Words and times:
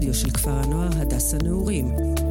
הרדיו 0.00 0.14
של 0.14 0.30
כפר 0.30 0.50
הנוער 0.50 1.00
הדס 1.00 1.34
הנעורים, 1.34 1.88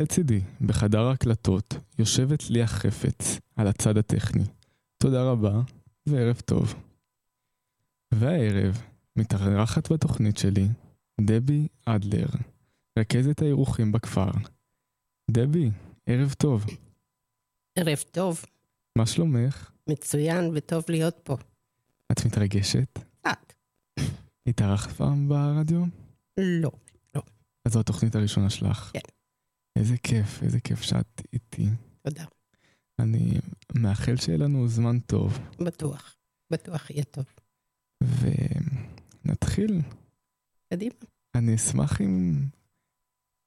לצידי, 0.00 0.40
בחדר 0.60 1.00
ההקלטות, 1.00 1.74
יושבת 1.98 2.50
ליה 2.50 2.66
חפץ 2.66 3.38
על 3.56 3.66
הצד 3.66 3.98
הטכני. 3.98 4.44
תודה 4.98 5.22
רבה, 5.22 5.60
וערב 6.06 6.40
טוב. 6.44 6.74
והערב 8.12 8.82
מתארחת 9.16 9.92
בתוכנית 9.92 10.36
שלי 10.36 10.68
דבי 11.20 11.68
אדלר, 11.84 12.26
רכזת 12.98 13.42
האירוחים 13.42 13.92
בכפר. 13.92 14.30
דבי, 15.30 15.70
ערב 16.06 16.32
טוב. 16.38 16.66
ערב 17.78 17.98
טוב, 18.10 18.44
מה 18.98 19.06
שלומך? 19.06 19.70
מצוין 19.88 20.50
וטוב 20.54 20.84
להיות 20.88 21.16
פה. 21.24 21.36
את 22.12 22.26
מתרגשת? 22.26 22.98
קצת. 23.20 23.52
התארחת 24.48 24.90
פעם 24.90 25.28
ברדיו? 25.28 25.84
לא, 26.40 26.70
לא. 27.14 27.22
אז 27.64 27.72
זו 27.72 27.80
התוכנית 27.80 28.14
הראשונה 28.14 28.50
שלך. 28.50 28.90
כן. 28.92 29.00
איזה 29.78 29.96
כיף, 29.96 30.42
איזה 30.42 30.60
כיף 30.60 30.82
שאת 30.82 31.22
איתי. 31.32 31.66
תודה. 32.02 32.24
אני 32.98 33.40
מאחל 33.74 34.16
שיהיה 34.16 34.38
לנו 34.38 34.68
זמן 34.68 34.98
טוב, 34.98 35.38
בטוח. 35.60 36.16
בטוח 36.52 36.90
יהיה 36.90 37.04
טוב. 37.04 37.24
ונתחיל. 39.24 39.80
קדימה. 40.72 40.94
אני 41.34 41.54
אשמח 41.54 42.00
אם 42.00 42.42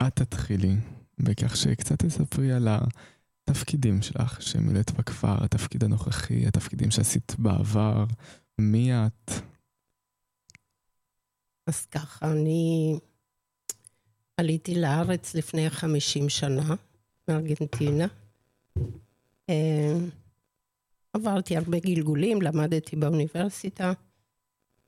את 0.07 0.15
תתחילי, 0.15 0.75
בכך 1.19 1.57
שקצת 1.57 2.05
תספרי 2.05 2.53
על 2.53 2.67
התפקידים 3.47 4.01
שלך 4.01 4.41
שמילאת 4.41 4.91
בכפר, 4.91 5.43
התפקיד 5.43 5.83
הנוכחי, 5.83 6.47
התפקידים 6.47 6.91
שעשית 6.91 7.35
בעבר, 7.39 8.05
מי 8.59 8.91
את? 8.93 9.31
אז 11.67 11.85
ככה, 11.85 12.31
אני 12.31 12.95
עליתי 14.37 14.75
לארץ 14.75 15.35
לפני 15.35 15.69
50 15.69 16.29
שנה, 16.29 16.75
מארגנטינה. 17.27 18.07
אה, 19.49 19.97
עברתי 21.13 21.57
הרבה 21.57 21.79
גלגולים, 21.79 22.41
למדתי 22.41 22.95
באוניברסיטה, 22.95 23.93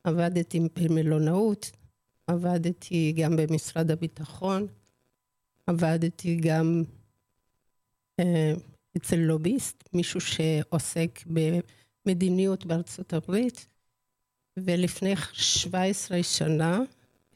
עבדתי 0.03 0.59
במלונאות, 0.75 1.71
עבדתי 2.27 3.13
גם 3.17 3.35
במשרד 3.35 3.91
הביטחון, 3.91 4.67
עבדתי 5.67 6.35
גם 6.35 6.83
אצל 8.97 9.15
לוביסט, 9.15 9.89
מישהו 9.93 10.21
שעוסק 10.21 11.19
במדיניות 12.05 12.65
בארצות 12.65 13.13
הברית, 13.13 13.67
ולפני 14.57 15.15
17 15.33 16.23
שנה 16.23 16.79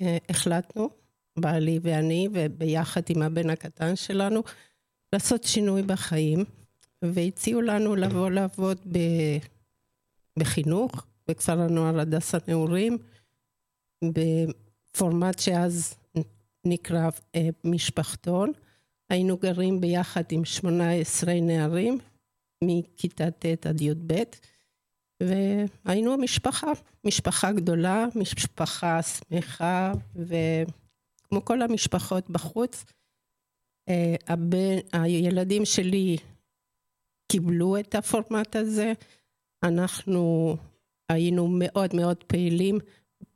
אה, 0.02 0.18
החלטנו, 0.30 0.90
בעלי 1.40 1.80
ואני, 1.82 2.28
וביחד 2.34 3.02
עם 3.10 3.22
הבן 3.22 3.50
הקטן 3.50 3.96
שלנו, 3.96 4.44
לעשות 5.14 5.44
שינוי 5.44 5.84
בחיים, 5.84 6.46
והציעו 7.02 7.62
לנו 7.62 7.96
לבוא 7.96 8.30
לעבוד 8.30 8.78
ב... 8.92 8.98
בחינוך, 10.40 11.06
בכפר 11.28 11.62
הנוער 11.62 12.00
הדס 12.00 12.36
הנעורים, 12.36 12.98
בפורמט 14.04 15.40
שאז 15.40 15.96
נקרא 16.66 17.10
אה, 17.36 17.50
משפחתון. 17.64 18.52
היינו 19.14 19.38
גרים 19.38 19.82
ביחד 19.82 20.24
עם 20.32 20.46
18 20.46 21.34
נערים, 21.42 22.00
מכיתה 22.64 23.32
ט' 23.32 23.66
עד 23.66 23.82
י"ב, 23.82 24.14
והיינו 25.24 26.18
משפחה, 26.18 26.68
משפחה 27.04 27.52
גדולה, 27.52 28.06
משפחה 28.16 29.00
שמחה, 29.02 29.94
וכמו 30.16 31.46
כל 31.46 31.62
המשפחות 31.62 32.30
בחוץ, 32.30 32.86
אה, 33.90 34.16
הבן, 34.28 34.78
הילדים 34.94 35.66
שלי 35.66 36.18
קיבלו 37.32 37.80
את 37.80 37.96
הפורמט 37.96 38.56
הזה, 38.56 38.94
אנחנו 39.64 40.56
היינו 41.10 41.48
מאוד 41.52 41.96
מאוד 41.96 42.24
פעילים 42.24 42.80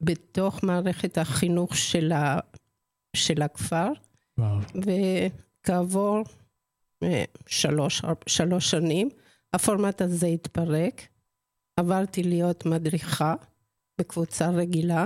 בתוך 0.01 0.63
מערכת 0.63 1.17
החינוך 1.17 1.75
של, 1.75 2.11
ה, 2.11 2.39
של 3.15 3.41
הכפר. 3.41 3.87
וואו. 4.37 4.59
וכעבור 5.67 6.23
אה, 7.03 7.23
שלוש, 7.47 8.01
שלוש 8.27 8.71
שנים, 8.71 9.09
הפורמט 9.53 10.01
הזה 10.01 10.27
התפרק. 10.27 11.01
עברתי 11.79 12.23
להיות 12.23 12.65
מדריכה 12.65 13.35
בקבוצה 13.99 14.49
רגילה, 14.49 15.05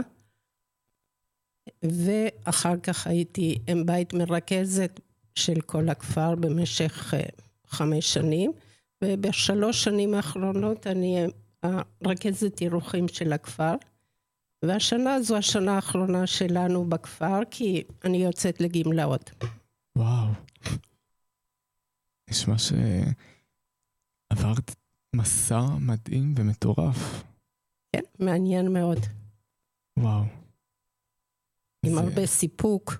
ואחר 1.83 2.77
כך 2.83 3.07
הייתי 3.07 3.57
אם 3.71 3.85
בית 3.85 4.13
מרכזת 4.13 4.99
של 5.35 5.61
כל 5.61 5.89
הכפר 5.89 6.35
במשך 6.35 7.13
אה, 7.13 7.19
חמש 7.67 8.13
שנים, 8.13 8.51
ובשלוש 9.03 9.83
שנים 9.83 10.13
האחרונות 10.13 10.87
אני 10.87 11.25
רכזת 12.05 12.61
אירוחים 12.61 13.07
של 13.07 13.33
הכפר. 13.33 13.75
והשנה 14.65 15.21
זו 15.21 15.37
השנה 15.37 15.75
האחרונה 15.75 16.27
שלנו 16.27 16.85
בכפר, 16.85 17.39
כי 17.51 17.83
אני 18.03 18.17
יוצאת 18.23 18.61
לגמלאות. 18.61 19.31
וואו. 19.97 20.27
נשמע 22.29 22.53
שעברת 22.57 22.75
מסע 25.15 25.59
מדהים 25.87 26.33
ומטורף. 26.37 27.23
כן, 27.95 28.01
מעניין 28.19 28.73
מאוד. 28.73 28.97
וואו. 29.99 30.23
עם 31.85 31.93
זה- 31.93 31.99
הרבה 32.01 32.25
סיפוק, 32.27 32.91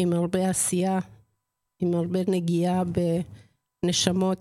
עם 0.00 0.12
הרבה 0.12 0.50
עשייה, 0.50 0.98
עם 1.82 1.94
הרבה 1.94 2.18
נגיעה 2.30 2.82
בנשמות. 3.84 4.38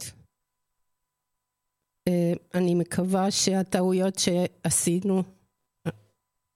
אה, 2.07 2.31
אני 2.53 2.75
מקווה 2.75 3.31
שהטעויות 3.31 4.13
שעשינו 4.19 5.23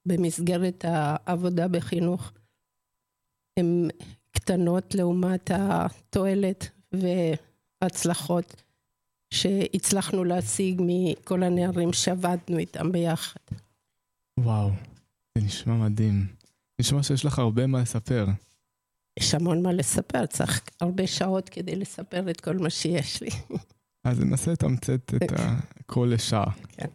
במסגרת 0.08 0.86
העבודה 0.86 1.68
בחינוך 1.68 2.32
הן 3.60 3.88
קטנות 4.44 4.96
לעומת 4.96 5.52
התועלת 5.54 6.70
וההצלחות 7.82 8.64
שהצלחנו 9.34 10.24
להשיג 10.24 10.82
מכל 10.86 11.44
הנערים 11.44 11.94
שעבדנו 11.94 12.58
איתם 12.58 12.92
ביחד. 12.92 13.40
וואו. 14.40 14.70
זה 15.38 15.44
נשמע 15.46 15.74
מדהים. 15.74 16.28
נשמע 16.82 17.04
שיש 17.04 17.26
לך 17.26 17.40
הרבה 17.40 17.68
מה 17.68 17.82
לספר. 17.82 18.26
יש 19.20 19.34
המון 19.34 19.64
מה 19.64 19.74
לספר, 19.74 20.26
צריך 20.26 20.62
הרבה 20.82 21.08
שעות 21.08 21.50
כדי 21.50 21.76
לספר 21.76 22.30
את 22.30 22.42
כל 22.42 22.58
מה 22.58 22.70
שיש 22.70 23.22
לי. 23.22 23.30
אז 24.04 24.20
ננסה 24.20 24.52
לתמצת 24.52 25.14
את 25.16 25.32
הכל 25.32 26.12
לשעה. 26.14 26.52
כן. 26.68 26.88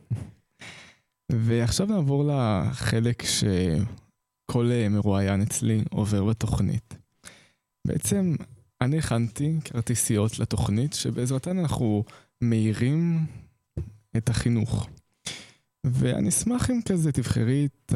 ועכשיו 1.33 1.87
נעבור 1.87 2.25
לחלק 2.25 3.23
שכל 3.23 4.71
מרואיין 4.91 5.43
אצלי 5.43 5.85
עובר 5.91 6.25
בתוכנית. 6.25 6.98
בעצם 7.87 8.35
אני 8.81 8.99
הכנתי 8.99 9.59
כרטיסיות 9.65 10.39
לתוכנית 10.39 10.93
שבעזרתן 10.93 11.59
אנחנו 11.59 12.05
מאירים 12.41 13.27
את 14.17 14.29
החינוך. 14.29 14.89
ואני 15.87 16.29
אשמח 16.29 16.71
אם 16.71 16.81
כזה 16.89 17.13
תבחרי 17.13 17.67
את 17.67 17.93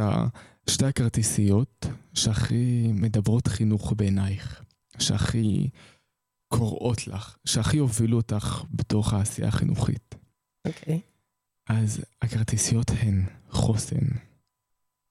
שתי 0.71 0.87
הכרטיסיות 0.87 1.87
שהכי 2.15 2.93
מדברות 2.95 3.47
חינוך 3.49 3.93
בעינייך, 3.97 4.63
שהכי 4.99 5.69
קוראות 6.49 7.07
לך, 7.07 7.37
שהכי 7.45 7.79
הובילו 7.79 8.17
אותך 8.17 8.65
בתוך 8.71 9.13
העשייה 9.13 9.49
החינוכית. 9.49 10.15
אוקיי. 10.67 11.01
אז 11.69 12.05
הכרטיסיות 12.23 12.91
הן 12.91 13.25
חוסן, 13.51 14.07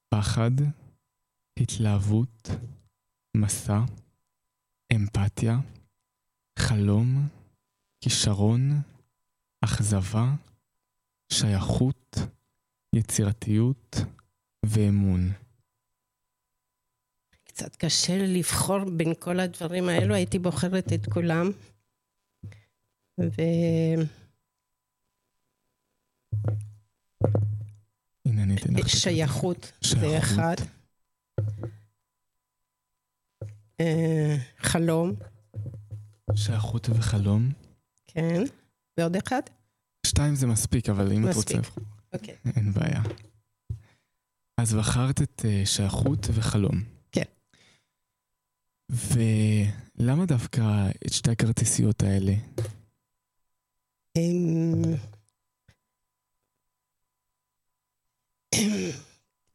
פחד, 0.08 0.50
התלהבות, 1.58 2.50
מסע, 3.36 3.80
אמפתיה, 4.96 5.58
חלום, 6.58 7.28
כישרון, 8.00 8.82
אכזבה, 9.64 10.34
שייכות, 11.32 12.16
יצירתיות 12.94 13.96
ואמון. 14.66 15.32
קצת 17.44 17.76
קשה 17.76 18.18
לי 18.18 18.38
לבחור 18.38 18.78
בין 18.96 19.12
כל 19.18 19.40
הדברים 19.40 19.88
האלו, 19.88 20.14
הייתי 20.14 20.38
בוחרת 20.38 20.92
את 20.92 21.12
כולם. 21.12 21.50
ו... 23.20 23.42
הנה 28.24 28.42
אני 28.42 28.56
אתן 28.56 28.74
לך... 28.74 28.88
שייכות 28.88 29.72
זה. 29.80 30.18
אחד. 30.18 30.54
חלום, 34.58 35.12
שייכות 36.34 36.88
וחלום. 36.90 37.52
כן. 38.06 38.42
ועוד 38.98 39.16
אחד? 39.16 39.42
שתיים 40.06 40.34
זה 40.34 40.46
מספיק, 40.46 40.88
אבל 40.88 41.12
אם 41.12 41.28
את 41.28 41.34
רוצה... 41.34 41.58
מספיק. 41.58 41.84
אוקיי. 42.12 42.36
אין 42.56 42.72
בעיה. 42.72 43.02
אז 44.60 44.74
בחרת 44.74 45.22
את 45.22 45.42
אה, 45.44 45.62
שייכות 45.66 46.26
וחלום. 46.32 46.82
כן. 47.12 47.24
ולמה 48.90 50.26
דווקא 50.26 50.90
את 51.06 51.12
שתי 51.12 51.30
הכרטיסיות 51.30 52.02
האלה? 52.02 52.32
אמ, 54.16 54.82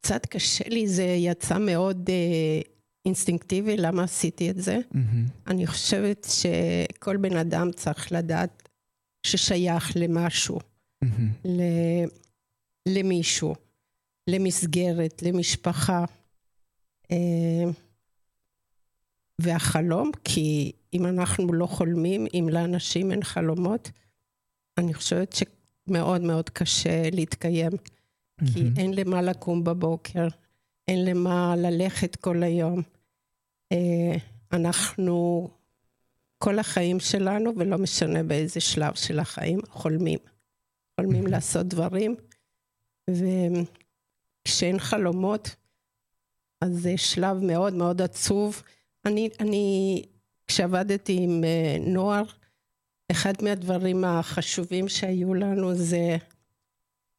קצת 0.01 0.25
קשה 0.25 0.69
לי, 0.69 0.87
זה 0.87 1.03
יצא 1.03 1.57
מאוד 1.57 2.09
אה, 2.09 2.61
אינסטינקטיבי, 3.07 3.77
למה 3.77 4.03
עשיתי 4.03 4.49
את 4.49 4.61
זה? 4.61 4.79
מהמם. 4.91 5.25
אני 5.47 5.67
חושבת 5.67 6.27
שכל 6.29 7.17
בן 7.17 7.37
אדם 7.37 7.71
צריך 7.71 8.11
לדעת 8.11 8.69
ששייך 9.23 9.91
למשהו, 9.95 10.59
מהמם. 11.01 11.29
ל- 11.45 12.07
למישהו, 12.87 13.55
למסגרת, 14.27 15.23
למשפחה. 15.23 16.05
אה, 17.11 17.63
והחלום, 19.41 20.11
כי 20.23 20.71
אם 20.93 21.05
אנחנו 21.05 21.53
לא 21.53 21.65
חולמים, 21.65 22.27
אם 22.33 22.49
לאנשים 22.51 23.11
אין 23.11 23.23
חלומות, 23.23 23.91
אני 24.77 24.93
חושבת 24.93 25.35
שמאוד 25.87 26.21
מאוד 26.21 26.49
קשה 26.49 27.09
להתקיים. 27.11 27.71
כי 28.53 28.63
מהמם. 28.63 28.77
אין 28.77 28.93
למה 28.93 29.21
לקום 29.21 29.63
בבוקר, 29.63 30.27
אין 30.87 31.05
למה 31.05 31.55
ללכת 31.57 32.15
כל 32.15 32.43
היום. 32.43 32.81
אה, 33.71 34.17
אנחנו, 34.51 35.47
כל 36.37 36.59
החיים 36.59 36.99
שלנו, 36.99 37.53
ולא 37.57 37.77
משנה 37.77 38.23
באיזה 38.23 38.59
שלב 38.59 38.95
של 38.95 39.19
החיים, 39.19 39.59
חולמים. 39.69 40.19
חולמים 40.99 41.27
לעשות 41.27 41.65
דברים, 41.65 42.15
וכשאין 43.09 44.79
חלומות, 44.79 45.55
אז 46.61 46.71
זה 46.71 46.97
שלב 46.97 47.37
מאוד 47.37 47.73
מאוד 47.73 48.01
עצוב. 48.01 48.63
אני, 49.05 49.29
אני 49.39 50.03
כשעבדתי 50.47 51.17
עם 51.21 51.43
אה, 51.43 51.77
נוער, 51.79 52.23
אחד 53.11 53.33
מהדברים 53.41 54.03
החשובים 54.03 54.89
שהיו 54.89 55.33
לנו 55.33 55.75
זה 55.75 56.17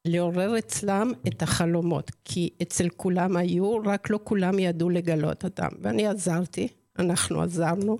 לעורר 0.05 0.57
אצלם 0.59 1.11
את 1.27 1.41
החלומות, 1.41 2.11
כי 2.25 2.49
אצל 2.61 2.89
כולם 2.89 3.37
היו, 3.37 3.77
רק 3.85 4.09
לא 4.09 4.19
כולם 4.23 4.59
ידעו 4.59 4.89
לגלות 4.89 5.43
אותם. 5.43 5.67
ואני 5.81 6.07
עזרתי, 6.07 6.67
אנחנו 6.99 7.41
עזרנו, 7.41 7.97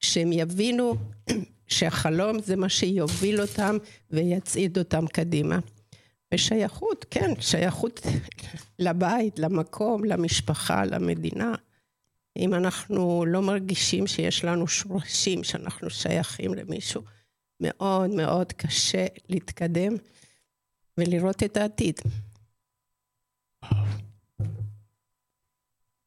שהם 0.00 0.32
יבינו 0.32 0.94
שהחלום 1.66 2.42
זה 2.42 2.56
מה 2.56 2.68
שיוביל 2.68 3.40
אותם 3.40 3.76
ויצעיד 4.10 4.78
אותם 4.78 5.06
קדימה. 5.06 5.58
ושייכות, 6.34 7.04
כן, 7.10 7.30
שייכות 7.40 8.00
לבית, 8.78 9.38
למקום, 9.38 10.04
למשפחה, 10.04 10.84
למדינה. 10.84 11.54
אם 12.36 12.54
אנחנו 12.54 13.24
לא 13.26 13.42
מרגישים 13.42 14.06
שיש 14.06 14.44
לנו 14.44 14.68
שורשים, 14.68 15.44
שאנחנו 15.44 15.90
שייכים 15.90 16.54
למישהו, 16.54 17.02
מאוד 17.60 18.10
מאוד 18.10 18.52
קשה 18.52 19.06
להתקדם 19.28 19.96
ולראות 20.98 21.42
את 21.42 21.56
העתיד. 21.56 22.00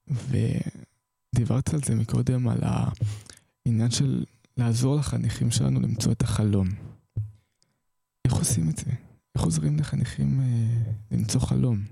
ודיברת 0.07 1.73
על 1.73 1.79
זה 1.85 1.95
מקודם, 1.95 2.47
על 2.47 2.59
העניין 3.65 3.91
של 3.91 4.23
לעזור 4.57 4.95
לחניכים 4.95 5.51
שלנו 5.51 5.79
למצוא 5.79 6.11
את 6.11 6.21
החלום. 6.21 6.67
איך 8.25 8.33
עושים 8.33 8.69
את 8.69 8.77
זה? 8.77 8.91
איך 9.35 9.43
עוזרים 9.43 9.77
לחניכים 9.79 10.41
אה, 10.41 10.91
למצוא 11.11 11.41
חלום? 11.41 11.83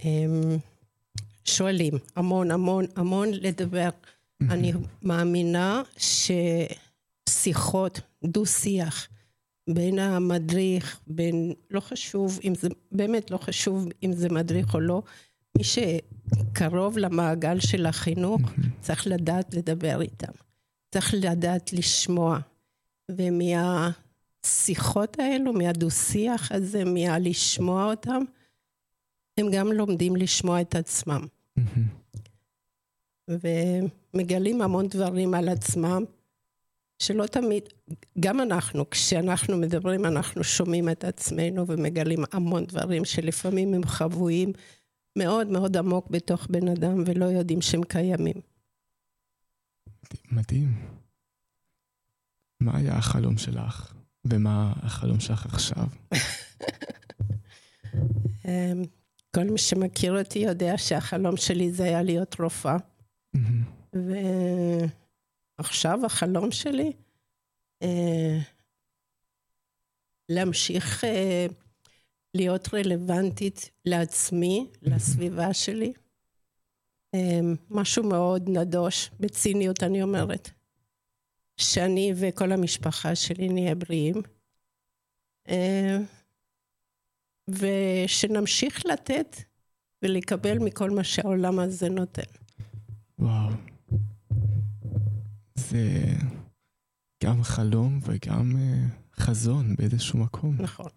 הם 0.00 0.58
שואלים 1.44 1.94
המון 2.16 2.50
המון 2.50 2.84
המון 2.96 3.28
לדבר. 3.32 3.88
אני 4.42 4.72
מאמינה 5.02 5.82
ששיחות, 7.28 8.00
דו-שיח, 8.24 9.08
בין 9.68 9.98
המדריך, 9.98 11.00
בין, 11.06 11.52
לא 11.70 11.80
חשוב 11.80 12.38
אם 12.44 12.54
זה, 12.54 12.68
באמת 12.92 13.30
לא 13.30 13.36
חשוב 13.38 13.88
אם 14.02 14.12
זה 14.12 14.28
מדריך 14.28 14.74
או 14.74 14.80
לא, 14.80 15.02
מי 15.58 15.64
שקרוב 15.64 16.98
למעגל 16.98 17.60
של 17.60 17.86
החינוך 17.86 18.40
צריך 18.80 19.06
לדעת 19.06 19.54
לדבר 19.54 20.02
איתם. 20.02 20.32
צריך 20.90 21.14
לדעת 21.18 21.72
לשמוע. 21.72 22.38
ומהשיחות 23.10 24.38
האלו, 25.18 25.52
מהדו-שיח 25.52 26.52
הזה, 26.52 26.84
מהלשמוע 26.84 27.90
אותם, 27.90 28.22
הם 29.38 29.46
גם 29.52 29.72
לומדים 29.72 30.16
לשמוע 30.16 30.60
את 30.60 30.74
עצמם. 30.74 31.26
ומגלים 33.28 34.62
המון 34.62 34.88
דברים 34.88 35.34
על 35.34 35.48
עצמם, 35.48 36.04
שלא 36.98 37.26
תמיד, 37.26 37.62
גם 38.20 38.40
אנחנו, 38.40 38.90
כשאנחנו 38.90 39.56
מדברים, 39.56 40.06
אנחנו 40.06 40.44
שומעים 40.44 40.88
את 40.88 41.04
עצמנו 41.04 41.66
ומגלים 41.66 42.24
המון 42.32 42.64
דברים 42.64 43.04
שלפעמים 43.04 43.74
הם 43.74 43.84
חבויים 43.84 44.52
מאוד 45.18 45.46
מאוד 45.46 45.76
עמוק 45.76 46.10
בתוך 46.10 46.46
בן 46.50 46.68
אדם 46.68 47.02
ולא 47.06 47.24
יודעים 47.24 47.62
שהם 47.62 47.82
קיימים. 47.82 48.36
מדהים. 50.32 50.98
מה 52.60 52.76
היה 52.76 52.96
החלום 52.96 53.38
שלך? 53.38 53.94
ומה 54.24 54.72
החלום 54.82 55.20
שלך 55.20 55.46
עכשיו? 55.46 55.86
אמ, 58.44 58.82
כל 59.34 59.44
מי 59.44 59.58
שמכיר 59.58 60.18
אותי 60.18 60.38
יודע 60.38 60.74
שהחלום 60.76 61.36
שלי 61.36 61.72
זה 61.72 61.84
היה 61.84 62.02
להיות 62.02 62.40
רופאה. 62.40 62.76
מהמם. 63.34 63.78
ועכשיו 65.58 66.06
החלום 66.06 66.50
שלי, 66.50 66.92
אה, 67.82 68.38
להמשיך 70.28 71.04
אה, 71.04 71.46
להיות 72.34 72.74
רלוונטית 72.74 73.70
לעצמי, 73.84 74.66
לסביבה 74.82 75.54
שלי. 75.54 75.92
אה, 77.14 77.40
משהו 77.70 78.08
מאוד 78.08 78.48
נדוש, 78.48 79.10
בציניות 79.20 79.82
אני 79.82 80.02
אומרת, 80.02 80.50
שאני 81.56 82.12
וכל 82.16 82.52
המשפחה 82.52 83.14
שלי 83.14 83.48
נהיה 83.48 83.74
בריאים. 83.74 84.22
אה, 85.48 85.98
ושנמשיך 87.48 88.86
לתת 88.86 89.36
ולקבל 90.02 90.58
מכל 90.58 90.90
מה 90.90 91.04
שהעולם 91.04 91.58
הזה 91.58 91.88
נותן. 91.88 92.22
וואו. 93.18 93.50
זה 95.58 96.14
גם 97.24 97.42
חלום 97.42 98.00
וגם 98.02 98.56
אה, 98.56 98.86
חזון 99.16 99.76
באיזשהו 99.76 100.18
מקום. 100.18 100.56
נכון. 100.62 100.90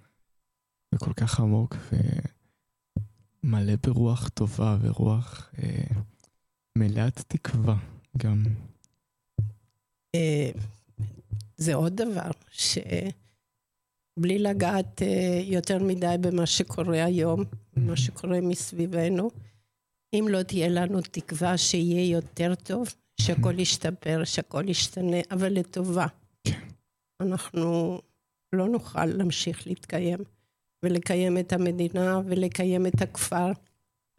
זה 0.92 0.98
כל 1.00 1.14
כך 1.14 1.40
עמוק 1.40 1.76
ומלא 3.44 3.74
ברוח 3.84 4.30
טובה 4.30 4.78
ורוח 4.82 5.52
אה, 5.64 6.02
מלאת 6.78 7.20
תקווה 7.28 7.78
גם. 8.18 8.44
אה, 10.16 10.52
זה 11.58 11.76
עוד 11.76 11.96
דבר, 11.96 12.32
שבלי 12.52 14.40
לגעת 14.40 15.02
אה, 15.02 15.42
יותר 15.44 15.84
מדי 15.84 16.16
במה 16.22 16.46
שקורה 16.46 17.06
היום, 17.06 17.44
מה 17.76 17.98
שקורה 17.98 18.42
מסביבנו, 18.42 19.32
אם 20.14 20.26
לא 20.30 20.44
תהיה 20.44 20.68
לנו 20.70 21.02
תקווה 21.02 21.58
שיהיה 21.58 22.12
יותר 22.12 22.56
טוב, 22.56 22.88
שהכל 23.26 23.60
ישתפר, 23.60 24.24
שהכל 24.24 24.70
ישתנה, 24.70 25.18
אבל 25.32 25.54
לטובה. 25.54 26.08
כן. 26.44 26.68
אנחנו 27.22 28.02
לא 28.54 28.68
נוכל 28.68 29.06
להמשיך 29.06 29.68
להתקיים 29.68 30.20
ולקיים 30.84 31.38
את 31.38 31.54
המדינה 31.54 32.20
ולקיים 32.26 32.88
את 32.88 33.02
הכפר. 33.02 33.52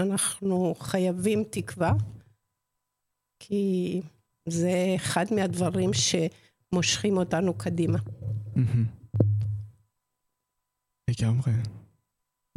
אנחנו 0.01 0.75
חייבים 0.79 1.45
תקווה, 1.51 1.93
כי 3.39 4.01
זה 4.49 4.93
אחד 4.97 5.25
מהדברים 5.37 5.91
שמושכים 5.93 7.17
אותנו 7.17 7.55
קדימה. 7.55 7.99
לגמרי. 11.11 11.53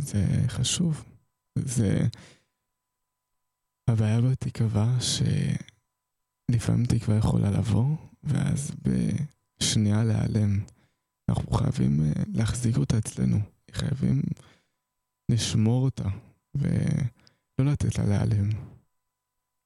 זה 0.01 0.25
חשוב. 0.47 1.03
זה... 1.55 2.07
הבעיה 3.87 4.21
בתקווה 4.21 4.97
שלפעמים 6.51 6.85
תקווה 6.85 7.17
יכולה 7.17 7.51
לבוא, 7.51 7.95
ואז 8.23 8.71
בשנייה 8.81 10.03
להיעלם. 10.03 10.59
אנחנו 11.29 11.51
חייבים 11.51 12.01
אה, 12.03 12.23
להחזיק 12.33 12.77
אותה 12.77 12.97
אצלנו. 12.97 13.37
חייבים 13.71 14.21
לשמור 15.31 15.85
אותה, 15.85 16.09
ולא 16.55 17.71
לתת 17.71 17.97
לה 17.97 18.05
להיעלם. 18.05 18.49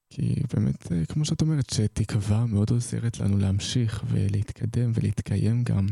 כי 0.09 0.35
באמת, 0.53 0.91
אה, 0.91 1.05
כמו 1.05 1.25
שאת 1.25 1.41
אומרת, 1.41 1.69
שתקווה 1.69 2.45
מאוד 2.45 2.69
עוזרת 2.69 3.19
לנו 3.19 3.37
להמשיך 3.37 4.03
ולהתקדם 4.07 4.91
ולהתקיים 4.93 5.63
גם. 5.63 5.87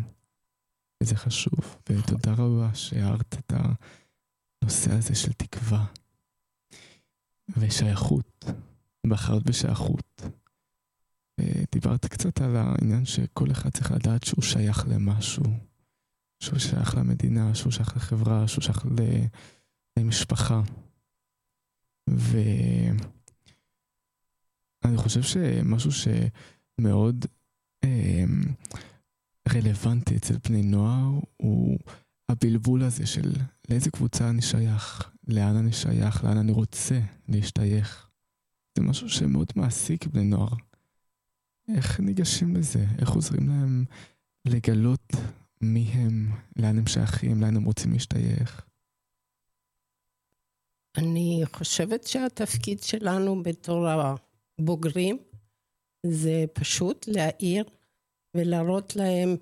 וזה 1.03 1.15
חשוב, 1.15 1.77
ותודה 1.89 2.33
רבה 2.33 2.75
שהערת 2.75 3.35
את 3.39 3.53
הנושא 4.63 4.93
הזה 4.93 5.15
של 5.15 5.33
תקווה 5.33 5.85
ושייכות. 7.57 8.45
בחרת 9.07 9.43
בשייכות. 9.43 10.21
דיברת 11.71 12.05
קצת 12.05 12.41
על 12.41 12.55
העניין 12.55 13.05
שכל 13.05 13.51
אחד 13.51 13.69
צריך 13.69 13.91
לדעת 13.91 14.23
שהוא 14.23 14.43
שייך 14.43 14.87
למשהו, 14.87 15.45
שהוא 16.43 16.59
שייך 16.59 16.95
למדינה, 16.97 17.55
שהוא 17.55 17.71
שייך 17.71 17.97
לחברה, 17.97 18.47
שהוא 18.47 18.63
שייך 18.63 18.85
למשפחה. 19.99 20.61
ואני 22.09 22.97
חושב 24.97 25.21
שמשהו 25.21 25.91
שמאוד 25.91 27.25
אה, 27.83 28.23
רלוונטי 29.53 30.17
אצל 30.17 30.37
בני 30.47 30.61
נוער 30.61 31.19
הוא 31.37 31.79
הבלבול 32.29 32.83
הזה 32.83 33.05
של 33.05 33.31
לאיזה 33.69 33.91
קבוצה 33.91 34.29
אני 34.29 34.41
שייך, 34.41 35.11
לאן 35.27 35.55
אני 35.55 35.73
שייך, 35.73 36.23
לאן 36.23 36.37
אני 36.37 36.51
רוצה 36.51 36.99
להשתייך. 37.27 38.09
זה 38.77 38.83
משהו 38.83 39.09
שמאוד 39.09 39.47
מעסיק 39.55 40.07
בני 40.07 40.23
נוער. 40.23 40.66
איך 41.75 41.99
ניגשים 41.99 42.55
לזה? 42.55 42.85
איך 42.99 43.09
עוזרים 43.09 43.49
להם 43.49 43.85
לגלות 44.45 45.13
מי 45.61 45.81
הם, 45.81 46.31
לאן 46.55 46.77
הם 46.77 46.87
שייכים, 46.87 47.41
לאן 47.41 47.55
הם 47.55 47.63
רוצים 47.63 47.93
להשתייך? 47.93 48.61
אני 50.97 51.41
חושבת 51.53 52.03
שהתפקיד 52.03 52.83
שלנו 52.83 53.43
בתור 53.43 53.87
הבוגרים 54.59 55.17
זה 56.05 56.45
פשוט 56.53 57.05
להעיר 57.07 57.65
ולהראות 58.35 58.95
להם 58.95 59.35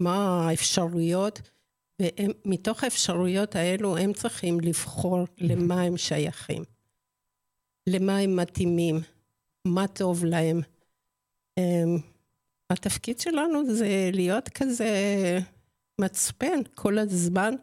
מה 0.00 0.48
האפשרויות, 0.48 1.50
ומתוך 2.02 2.84
האפשרויות 2.84 3.56
האלו 3.56 3.96
הם 3.96 4.12
צריכים 4.12 4.60
לבחור 4.60 5.24
למה 5.38 5.82
הם 5.82 5.96
שייכים, 5.96 6.62
למה 7.88 8.18
הם 8.18 8.36
מתאימים, 8.36 9.00
מה 9.64 9.88
טוב 9.88 10.24
להם. 10.24 10.60
אמ, 11.58 11.98
התפקיד 12.70 13.20
שלנו 13.20 13.74
זה 13.74 14.10
להיות 14.12 14.48
כזה 14.48 14.88
מצפן 16.00 16.60
כל 16.74 16.98
הזמן 16.98 17.54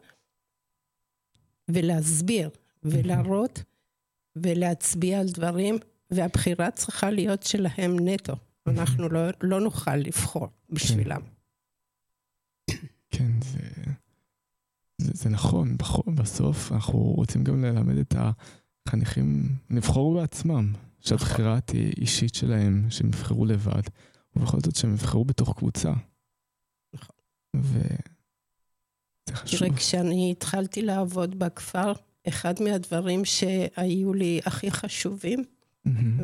ולהסביר 1.68 2.50
ולהראות 2.82 3.62
ולהצביע 4.36 5.20
על 5.20 5.26
דברים, 5.28 5.78
והבחירה 6.10 6.70
צריכה 6.70 7.10
להיות 7.10 7.42
שלהם 7.42 7.96
נטו. 8.08 8.34
אנחנו 8.66 9.08
לא, 9.08 9.20
לא 9.42 9.60
נוכל 9.60 9.96
לבחור 9.96 10.48
בשבילם. 10.70 11.20
כן, 13.10 13.40
זה, 13.40 13.92
זה, 14.98 15.10
זה 15.14 15.30
נכון. 15.30 15.76
בסוף 16.14 16.72
אנחנו 16.72 16.98
רוצים 16.98 17.44
גם 17.44 17.64
ללמד 17.64 17.96
את 17.96 18.14
החניכים 18.88 19.48
לבחור 19.70 20.20
בעצמם. 20.20 20.72
שהבחירה 21.06 21.60
תהיה 21.60 21.90
אישית 21.96 22.34
שלהם, 22.34 22.86
שהם 22.90 23.08
יבחרו 23.08 23.44
לבד, 23.44 23.82
ובכל 24.36 24.58
זאת 24.60 24.76
שהם 24.76 24.92
יבחרו 24.92 25.24
בתוך 25.24 25.58
קבוצה. 25.58 25.92
נכון. 26.94 27.16
וזה 27.54 29.36
חשוב. 29.36 29.58
תראה, 29.58 29.76
כשאני 29.76 30.30
התחלתי 30.32 30.82
לעבוד 30.82 31.38
בכפר, 31.38 31.92
אחד 32.28 32.54
מהדברים 32.60 33.24
שהיו 33.24 34.14
לי 34.14 34.40
הכי 34.46 34.70
חשובים, 34.70 35.44
mm-hmm. 35.88 36.22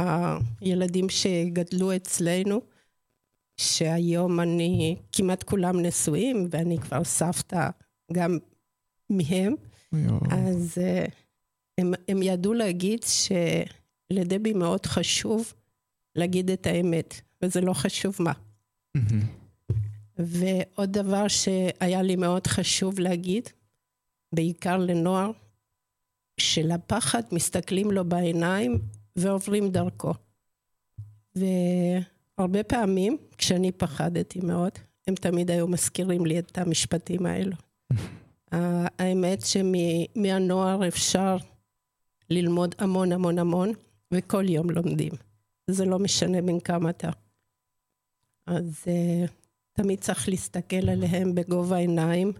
והילדים 0.00 1.08
שגדלו 1.08 1.96
אצלנו, 1.96 2.60
שהיום 3.56 4.40
אני, 4.40 4.96
כמעט 5.12 5.42
כולם 5.42 5.80
נשואים, 5.80 6.48
ואני 6.50 6.78
כבר 6.78 7.04
סבתא 7.04 7.68
גם 8.12 8.38
מהם, 9.10 9.54
אז 10.30 10.78
אה, 10.80 11.04
הם, 11.80 11.94
הם 12.08 12.22
ידעו 12.22 12.52
להגיד 12.52 13.00
שלדבי 13.02 14.52
מאוד 14.52 14.86
חשוב 14.86 15.54
להגיד 16.16 16.50
את 16.50 16.66
האמת, 16.66 17.20
וזה 17.42 17.60
לא 17.60 17.72
חשוב 17.72 18.16
מה. 18.20 18.32
ועוד 20.18 20.92
דבר 20.92 21.28
שהיה 21.28 22.02
לי 22.02 22.16
מאוד 22.16 22.46
חשוב 22.46 22.98
להגיד, 22.98 23.48
בעיקר 24.32 24.76
לנוער, 24.76 25.30
שלפחד 26.40 27.22
מסתכלים 27.32 27.90
לו 27.90 28.04
בעיניים 28.04 28.78
ועוברים 29.16 29.70
דרכו. 29.70 30.12
והרבה 31.36 32.62
פעמים, 32.62 33.16
כשאני 33.38 33.72
פחדתי 33.72 34.40
מאוד, 34.40 34.72
הם 35.06 35.14
תמיד 35.14 35.50
היו 35.50 35.68
מזכירים 35.68 36.26
לי 36.26 36.38
את 36.38 36.58
המשפטים 36.58 37.26
האלו. 37.26 37.56
האמת 38.98 39.42
שמהנוער 39.46 40.88
אפשר 40.88 41.36
ללמוד 42.30 42.74
המון 42.78 43.12
המון 43.12 43.38
המון, 43.38 43.72
וכל 44.14 44.48
יום 44.48 44.70
לומדים. 44.70 45.12
זה 45.70 45.84
לא 45.84 45.98
משנה 45.98 46.42
בין 46.42 46.60
כמה 46.60 46.90
אתה. 46.90 47.10
אז 48.46 48.84
uh, 48.84 49.30
תמיד 49.72 50.00
צריך 50.00 50.28
להסתכל 50.28 50.88
עליהם 50.88 51.34
בגובה 51.34 51.76
העיניים, 51.76 52.32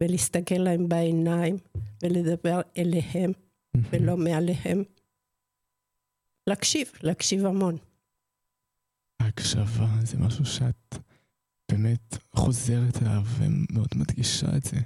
ולהסתכל 0.00 0.54
להם 0.54 0.88
בעיניים, 0.88 1.56
ולדבר 2.02 2.60
אליהם, 2.78 3.32
ולא 3.90 4.16
מעליהם. 4.16 4.82
להקשיב, 6.46 6.92
להקשיב 7.02 7.46
המון. 7.46 7.76
ההקשבה 9.20 9.88
זה 10.02 10.18
משהו 10.18 10.44
שאת 10.44 10.94
באמת 11.72 12.16
חוזרת 12.36 13.02
אליו 13.02 13.22
ומאוד 13.38 13.88
מדגישה 13.96 14.56
את 14.56 14.62
זה. 14.62 14.76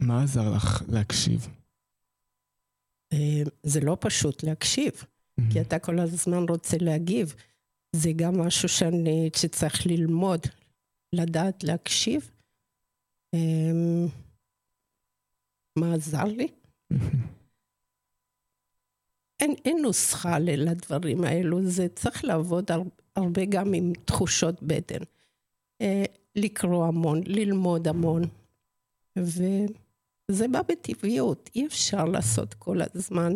מה 0.00 0.22
עזר 0.22 0.50
לך 0.54 0.82
להקשיב? 0.88 1.48
אה, 3.14 3.42
זה 3.62 3.80
לא 3.80 3.96
פשוט 4.00 4.42
להקשיב, 4.42 4.92
mm-hmm. 4.92 5.52
כי 5.52 5.60
אתה 5.60 5.78
כל 5.78 5.98
הזמן 5.98 6.44
רוצה 6.48 6.76
להגיב. 6.80 7.34
זה 7.92 8.10
גם 8.16 8.40
משהו 8.40 8.68
שאני, 8.68 9.30
שצריך 9.36 9.86
ללמוד, 9.86 10.40
לדעת 11.12 11.64
להקשיב. 11.64 12.30
אמ, 13.34 14.06
מה 15.78 15.94
עזר 15.94 16.24
לי? 16.24 16.48
Mm-hmm. 16.92 16.96
אין, 19.40 19.54
אין 19.64 19.78
נוסחה 19.82 20.38
לדברים 20.38 21.24
האלו, 21.24 21.70
זה 21.70 21.88
צריך 21.88 22.24
לעבוד 22.24 22.70
הרבה 23.16 23.44
גם 23.44 23.74
עם 23.74 23.92
תחושות 24.04 24.62
בטן. 24.62 25.04
אה, 25.80 26.04
לקרוא 26.36 26.86
המון, 26.86 27.20
ללמוד 27.26 27.88
המון. 27.88 28.22
ו... 29.18 29.42
זה 30.30 30.48
בא 30.48 30.62
בטבעיות, 30.62 31.50
אי 31.54 31.66
אפשר 31.66 32.04
לעשות 32.04 32.54
כל 32.54 32.78
הזמן 32.94 33.32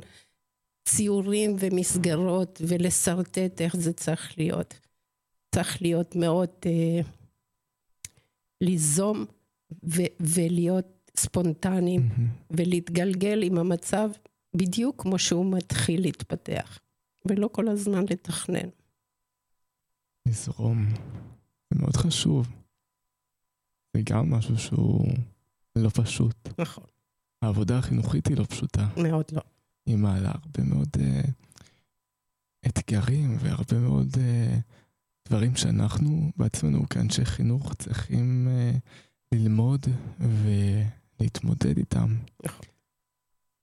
ציורים 0.88 1.56
ומסגרות 1.58 2.62
ולשרטט 2.68 3.60
איך 3.60 3.76
זה 3.76 3.92
צריך 3.92 4.38
להיות. 4.38 4.80
צריך 5.54 5.82
להיות 5.82 6.16
מאוד 6.16 6.50
אה, 6.66 7.00
ליזום 8.60 9.24
ו- 9.84 10.12
ולהיות 10.20 11.10
ספונטניים 11.16 12.00
mm-hmm. 12.00 12.44
ולהתגלגל 12.50 13.42
עם 13.42 13.58
המצב 13.58 14.10
בדיוק 14.56 15.02
כמו 15.02 15.18
שהוא 15.18 15.52
מתחיל 15.56 16.00
להתפתח, 16.00 16.78
ולא 17.26 17.48
כל 17.52 17.68
הזמן 17.68 18.04
לתכנן. 18.10 18.68
לזרום, 20.28 20.86
זה 21.70 21.80
מאוד 21.80 21.96
חשוב. 21.96 22.48
זה 23.96 24.02
גם 24.04 24.30
משהו 24.30 24.58
שהוא 24.58 25.06
לא 25.82 25.90
פשוט. 25.94 26.48
נכון. 26.58 26.84
העבודה 27.42 27.78
החינוכית 27.78 28.26
היא 28.28 28.36
לא 28.36 28.44
פשוטה. 28.44 28.88
מאוד 29.02 29.24
לא. 29.32 29.42
היא 29.86 29.96
מעלה 29.96 30.28
הרבה 30.30 30.62
מאוד 30.74 30.88
uh, 30.96 31.30
אתגרים 32.66 33.36
והרבה 33.40 33.78
מאוד 33.78 34.08
uh, 34.14 34.60
דברים 35.28 35.56
שאנחנו 35.56 36.32
בעצמנו 36.36 36.88
כאנשי 36.88 37.24
חינוך 37.24 37.74
צריכים 37.74 38.48
uh, 38.48 38.78
ללמוד 39.34 39.86
ולהתמודד 40.18 41.78
איתם. 41.78 42.16
נכון. 42.44 42.66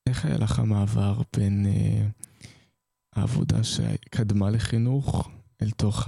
איך 0.10 0.25
היה 0.25 0.38
לך 0.38 0.60
המעבר 0.60 1.22
בין 1.38 1.65
uh, 1.65 2.50
העבודה 3.13 3.63
שקדמה 3.63 4.50
לחינוך 4.50 5.29
אל 5.62 5.72
תוך 5.72 6.07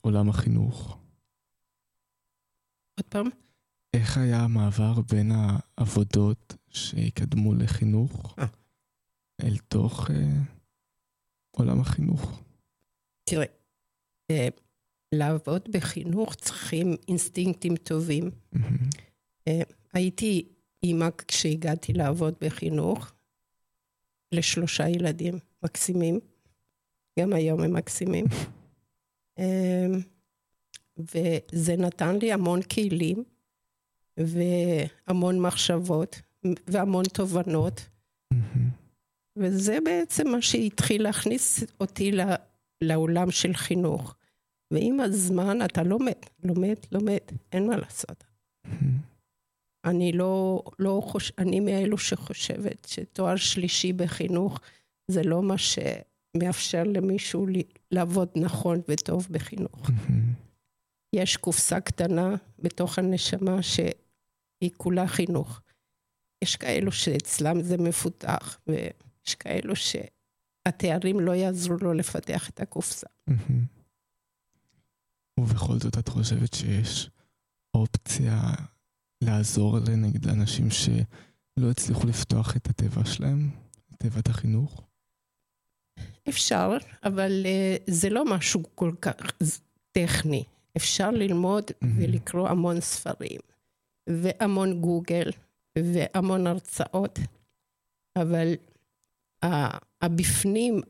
עולם 0.00 0.28
החינוך? 0.28 0.96
עוד 2.98 3.06
פעם? 3.08 3.26
איך 3.94 4.18
היה 4.18 4.40
המעבר 4.40 5.00
בין 5.00 5.32
העבודות 5.32 6.56
שיקדמו 6.70 7.54
לחינוך 7.54 8.34
אה. 8.38 8.46
אל 9.42 9.56
תוך 9.68 10.10
אה, 10.10 10.42
עולם 11.50 11.80
החינוך? 11.80 12.42
תראה, 13.24 13.46
אה, 14.30 14.48
לעבוד 15.14 15.68
בחינוך 15.70 16.34
צריכים 16.34 16.96
אינסטינקטים 17.08 17.76
טובים. 17.76 18.30
אה, 19.48 19.60
הייתי 19.92 20.48
אימא 20.82 21.08
כשהגעתי 21.28 21.92
לעבוד 21.92 22.34
בחינוך 22.40 23.12
לשלושה 24.32 24.88
ילדים 24.88 25.38
מקסימים, 25.62 26.20
גם 27.18 27.32
היום 27.32 27.60
הם 27.60 27.72
מקסימים. 27.72 28.24
אה, 29.38 29.86
וזה 30.98 31.76
נתן 31.76 32.16
לי 32.16 32.32
המון 32.32 32.62
כלים 32.62 33.24
והמון 34.26 35.40
מחשבות 35.40 36.20
והמון 36.66 37.04
תובנות. 37.04 37.86
מהמם. 38.32 38.70
וזה 39.36 39.78
בעצם 39.84 40.28
מה 40.28 40.42
שהתחיל 40.42 41.02
להכניס 41.02 41.64
אותי 41.80 42.12
לעולם 42.80 43.30
של 43.30 43.54
חינוך. 43.54 44.14
ועם 44.70 45.00
הזמן 45.00 45.64
אתה 45.64 45.82
לומד, 45.82 46.12
לומד, 46.44 46.74
לומד, 46.92 47.18
אין 47.52 47.66
מה 47.66 47.76
לעשות. 47.76 48.24
מהמם. 48.64 48.98
אני 49.84 50.12
לא, 50.12 50.62
לא 50.78 51.02
חוש... 51.04 51.32
אני 51.38 51.60
מאלו 51.60 51.98
שחושבת 51.98 52.88
שתואר 52.88 53.36
שלישי 53.36 53.92
בחינוך 53.92 54.60
זה 55.10 55.22
לא 55.22 55.42
מה 55.42 55.54
שמאפשר 55.58 56.82
למישהו 56.82 57.46
לעבוד 57.90 58.28
נכון 58.36 58.80
וטוב 58.88 59.28
בחינוך. 59.30 59.90
מהמם. 59.90 60.32
יש 61.12 61.36
קופסה 61.36 61.80
קטנה 61.80 62.34
בתוך 62.58 62.98
הנשמה 62.98 63.62
שהיא 64.60 64.70
כולה 64.76 65.08
חינוך. 65.08 65.60
יש 66.44 66.56
כאלו 66.56 66.92
שאצלם 66.92 67.62
זה 67.62 67.76
מפותח, 67.78 68.60
ויש 68.66 69.34
כאלו 69.34 69.74
שהתארים 69.76 71.20
לא 71.20 71.32
יעזרו 71.32 71.76
לו 71.80 71.92
לפתח 71.94 72.48
את 72.48 72.60
הקופסה. 72.60 73.06
מהמם. 73.26 73.64
ובכל 75.40 75.78
זאת 75.78 75.98
את 75.98 76.08
חושבת 76.08 76.54
שיש 76.54 77.10
אופציה 77.74 78.40
לעזור 79.24 79.78
נגיד 79.78 80.26
לאנשים 80.26 80.70
שלא 80.70 81.70
הצליחו 81.70 82.06
לפתוח 82.06 82.56
את 82.56 82.66
הטבע 82.66 83.04
שלהם, 83.04 83.50
תיבת 83.98 84.28
החינוך? 84.28 84.82
אפשר, 86.28 86.76
אבל 87.04 87.46
uh, 87.46 87.90
זה 87.90 88.10
לא 88.10 88.24
משהו 88.24 88.62
כל 88.74 88.92
כך 89.00 89.32
טכני. 89.92 90.44
אפשר 90.76 91.10
ללמוד 91.10 91.64
מהמם. 91.82 91.98
ולקרוא 91.98 92.48
המון 92.48 92.80
ספרים, 92.80 93.40
והמון 94.12 94.80
גוגל, 94.80 95.30
והמון 95.78 96.46
הרצאות, 96.46 97.18
אבל 98.16 98.54
הבפנים, 100.02 100.80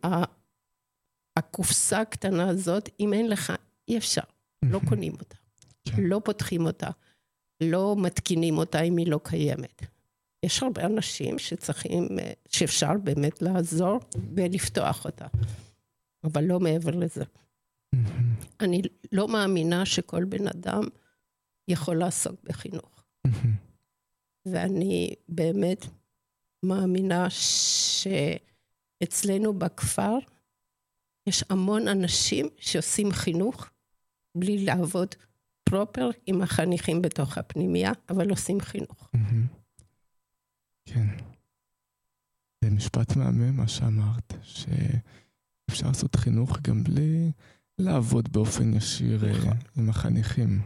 הקופסה 1.37 2.01
הקטנה 2.01 2.49
הזאת, 2.49 2.89
אם 3.01 3.13
אין 3.13 3.29
לך, 3.29 3.53
אי 3.89 3.99
אפשר, 3.99 4.23
לא. 4.63 4.81
קונים 4.89 5.13
אותה, 5.13 5.37
כן. 5.85 6.03
לא 6.03 6.21
פותחים 6.25 6.67
אותה, 6.67 6.91
לא 7.61 7.97
מתקינים 7.99 8.59
אותה 8.59 8.81
אם 8.81 8.97
היא 8.97 9.11
לא 9.11 9.21
קיימת. 9.25 9.83
יש 10.43 10.63
הרבה 10.63 10.87
אנשים 10.87 11.39
שצריכים, 11.39 12.09
אה, 12.19 12.33
שאפשר 12.49 12.93
באמת 13.03 13.43
לעזור 13.43 14.01
ולפתוח 14.37 15.05
אותה, 15.05 15.27
אבל 16.25 16.45
לא 16.45 16.61
מעבר 16.61 16.91
לזה. 16.91 17.25
אני 18.61 18.83
לא 19.13 19.29
מאמינה 19.29 19.87
שכל 19.87 20.25
בן 20.25 20.47
אדם 20.47 20.83
יכול 21.69 21.99
לעסוק 21.99 22.35
בחינוך. 22.45 22.90
ואני 24.47 25.15
באמת 25.29 25.87
מאמינה 26.63 27.27
שאצלנו 29.01 29.59
בכפר 29.59 30.19
יש 31.27 31.45
המון 31.51 31.89
אנשים 31.89 32.47
שעושים 32.59 33.13
חינוך 33.13 33.71
בלי 34.35 34.65
לעבוד 34.65 35.15
פרופר 35.65 36.11
עם 36.27 36.43
החניכים 36.43 37.03
בתוך 37.03 37.39
הפנימייה, 37.39 37.93
אבל 38.09 38.31
עושים 38.31 38.61
חינוך. 38.61 39.11
כן. 40.85 41.07
זה 42.65 42.71
משפט 42.71 43.17
מהמם 43.17 43.57
מה 43.57 43.69
שאמרת, 43.69 44.33
שאפשר 44.43 45.87
לעשות 45.87 46.17
חינוך 46.17 46.61
גם 46.61 46.85
בלי 46.85 47.33
לעבוד 47.79 48.33
באופן 48.33 48.75
ישיר 48.75 49.27
אה, 49.27 49.33
נכון. 49.33 49.57
עם 49.77 49.91
החניכים. 49.91 50.61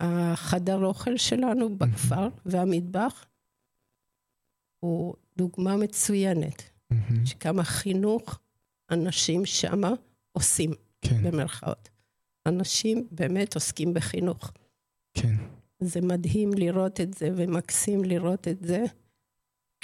החדר 0.00 0.84
אוכל 0.84 1.16
שלנו 1.16 1.76
בכפר 1.78 2.28
והמטבח 2.46 3.24
הוא 4.80 5.14
דוגמה 5.36 5.76
מצוינת, 5.76 6.62
מהמם. 6.90 7.26
שכמה 7.26 7.64
חינוך 7.64 8.38
אנשים 8.90 9.46
שמה 9.46 9.90
עושים, 10.32 10.70
כן, 11.00 11.22
במרכאות. 11.22 11.88
אנשים 12.46 13.06
באמת 13.10 13.54
עוסקים 13.54 13.94
בחינוך. 13.94 14.52
כן. 15.14 15.34
זה 15.80 16.00
מדהים 16.00 16.50
לראות 16.54 17.00
את 17.00 17.14
זה 17.14 17.28
ומקסים 17.36 18.04
לראות 18.04 18.48
את 18.48 18.62
זה, 18.62 18.84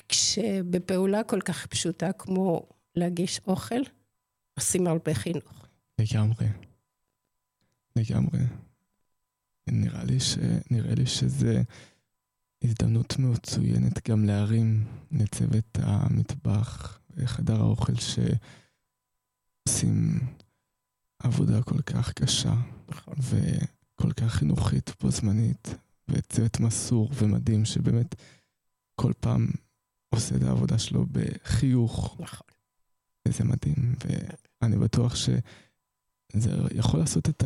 כשבפעולה 0.09 1.25
כל 1.25 1.41
כך 1.41 1.67
פשוטה 1.67 2.13
כמו 2.13 2.69
להגיש 2.95 3.41
אוכל, 3.47 3.81
עושים 4.55 4.87
הרבה 4.87 5.15
חינוך. 5.15 5.67
לגמרי. 5.99 6.47
לגמרי. 7.97 8.39
נראה 9.69 10.05
לי, 10.05 10.21
ש... 10.21 10.39
נראה 10.71 10.95
לי 10.95 11.07
שזה 11.07 11.63
הזדמנות 12.65 13.19
מצוינת 13.19 14.09
גם 14.09 14.25
להרים 14.25 14.87
לצוות 15.11 15.79
המטבח 15.83 17.01
וחדר 17.11 17.61
האוכל 17.61 17.93
שעושים 19.67 20.21
עבודה 21.23 21.63
כל 21.63 21.83
כך 21.83 22.13
קשה 22.13 22.55
נכון. 22.89 23.15
וכל 23.19 24.13
כך 24.13 24.33
חינוכית 24.33 24.91
בו 25.01 25.11
זמנית 25.11 25.69
וצוות 26.09 26.61
מסור 26.61 27.11
ומדהים 27.15 27.65
שבאמת 27.65 28.15
כל 29.01 29.13
פעם 29.21 29.51
עושה 30.15 30.37
את 30.37 30.43
העבודה 30.43 30.79
שלו 30.79 31.07
בחיוך 31.13 32.17
נכון. 32.21 32.47
וזה 33.29 33.45
מדהים, 33.45 33.95
ואני 34.63 34.77
בטוח 34.77 35.15
שזה 35.15 36.51
יכול 36.75 37.01
לעשות 37.01 37.29
את 37.29 37.45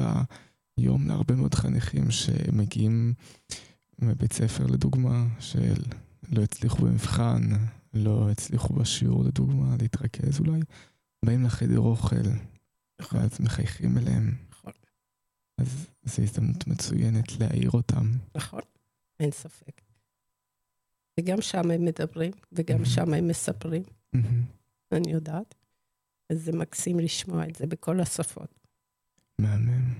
היום 0.77 1.09
להרבה 1.09 1.35
מאוד 1.35 1.55
חניכים 1.55 2.11
שמגיעים 2.11 3.15
מבית 3.99 4.33
ספר 4.33 4.67
לדוגמה, 4.67 5.27
שלא 5.41 6.43
הצליחו 6.43 6.83
במבחן, 6.85 7.43
לא 7.95 8.31
הצליחו 8.31 8.75
בשיעור 8.75 9.25
לדוגמה, 9.25 9.77
להתרכז 9.81 10.41
אולי, 10.41 10.61
באים 11.25 11.45
לחדר 11.45 11.79
אוכל, 11.79 12.17
נכון. 13.01 13.21
ואז 13.21 13.41
מחייכים 13.41 13.99
אליהם, 13.99 14.35
נכון. 14.51 14.73
אז 15.59 15.87
זו 16.05 16.23
הזדמנות 16.23 16.67
מצוינת 16.67 17.41
להעיר 17.41 17.71
אותם. 17.71 18.07
נכון, 18.35 18.61
אין 19.21 19.31
ספק. 19.31 19.81
וגם 21.21 21.41
שם 21.41 21.71
הם 21.71 21.85
מדברים, 21.85 22.33
וגם 22.53 22.83
Mhm. 22.83 22.87
שם 22.89 23.15
הם 23.15 23.29
מספרים, 23.29 23.83
מהמם. 24.13 24.43
אני 24.93 25.13
יודעת. 25.13 25.55
אז 26.31 26.43
זה 26.45 26.53
מקסים 26.53 26.99
לשמוע 27.01 27.49
את 27.49 27.57
זה 27.57 27.67
בכל 27.67 28.01
השפות. 28.01 28.55
מהמם. 29.39 29.95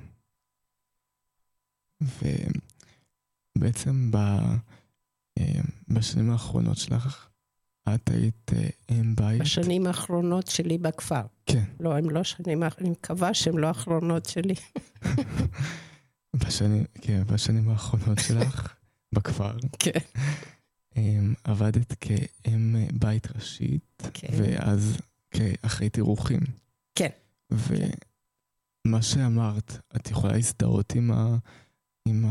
ובעצם 3.57 4.11
ב, 4.11 4.17
אה, 5.39 5.61
בשנים 5.89 6.31
האחרונות 6.31 6.77
שלך, 6.77 7.29
את 7.95 8.11
היית 8.11 8.51
אה, 8.53 8.69
אם 8.91 9.17
בית. 9.17 9.41
בשנים 9.41 9.87
האחרונות 9.87 10.47
שלי 10.47 10.79
בכפר. 10.79 11.23
כן, 11.47 11.65
לא, 11.81 11.97
הם 11.97 12.11
לא 12.11 12.25
שנים, 12.25 12.63
אני 12.63 12.91
מקווה 12.91 13.35
שהן 13.35 13.59
לא 13.59 13.67
האחרונות 13.67 14.25
שלי. 14.25 14.55
בשנים, 16.41 16.85
כן, 17.01 17.23
בשנים 17.27 17.69
האחרונות 17.69 18.19
שלך 18.19 18.75
בכפר. 19.15 19.57
כן. 19.79 20.01
אמ, 20.97 21.35
עבדת 21.45 21.95
כאם 22.01 22.77
בית 22.93 23.27
ראשית, 23.37 24.03
כן. 24.15 24.29
ואז 24.39 24.97
כאחרית 25.31 25.97
אירוחים. 25.97 26.41
כן. 26.95 27.09
ומה 27.51 29.03
שאמרת, 29.03 29.79
את 29.97 30.11
יכולה 30.11 30.33
להזדהות 30.33 30.95
עם, 30.95 31.11
ה... 31.11 31.37
עם 32.09 32.25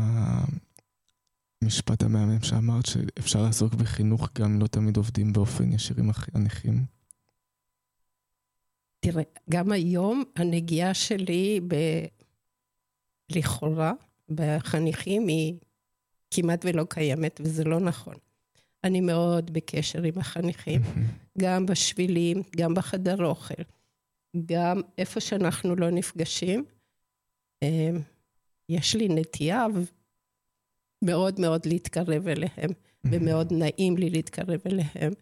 המשפט 1.62 2.02
המהמם 2.02 2.42
שאמרת, 2.42 2.86
שאפשר 2.86 3.42
לעסוק 3.42 3.74
בחינוך 3.74 4.28
גם 4.38 4.52
אם 4.52 4.60
לא 4.60 4.66
תמיד 4.66 4.96
עובדים 4.96 5.32
באופן 5.32 5.72
ישיר 5.72 5.96
עם 5.98 6.10
הנכים? 6.34 6.84
תראה, 9.00 9.22
גם 9.50 9.72
היום 9.72 10.24
הנגיעה 10.36 10.94
שלי 10.94 11.60
ב... 11.68 11.74
לכאורה 13.32 13.92
בחניכים 14.28 15.26
היא 15.26 15.54
כמעט 16.30 16.64
ולא 16.64 16.84
קיימת, 16.88 17.40
וזה 17.44 17.64
לא 17.64 17.80
נכון. 17.80 18.14
אני 18.84 19.00
מאוד 19.00 19.52
בקשר 19.52 20.02
עם 20.02 20.18
החניכים, 20.18 20.80
גם 21.42 21.66
בשבילים, 21.66 22.42
גם 22.56 22.74
בחדר 22.74 23.24
אוכל, 23.24 23.62
גם 24.46 24.80
איפה 24.98 25.20
שאנחנו 25.20 25.76
לא 25.76 25.90
נפגשים. 25.90 26.64
יש 28.68 28.96
לי 28.96 29.08
נטייה 29.08 29.66
מאוד 31.02 31.40
מאוד 31.40 31.66
להתקרב 31.66 32.28
אליהם, 32.28 32.70
ומאוד 33.04 33.52
נעים 33.52 33.96
לי 33.96 34.10
להתקרב 34.10 34.60
אליהם. 34.66 35.12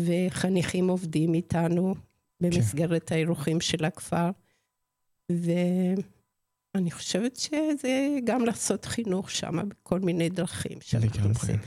וחניכים 0.00 0.88
עובדים 0.88 1.34
איתנו 1.34 1.94
במסגרת 2.40 3.12
האירוחים 3.12 3.60
של 3.60 3.84
הכפר. 3.84 4.30
ואני 5.30 6.90
חושבת 6.90 7.36
שזה 7.36 8.08
גם 8.24 8.44
לעשות 8.44 8.84
חינוך 8.84 9.30
שם 9.30 9.68
בכל 9.68 10.00
מיני 10.00 10.28
דרכים 10.28 10.78
שאנחנו 10.80 11.28
עושים. 11.28 11.58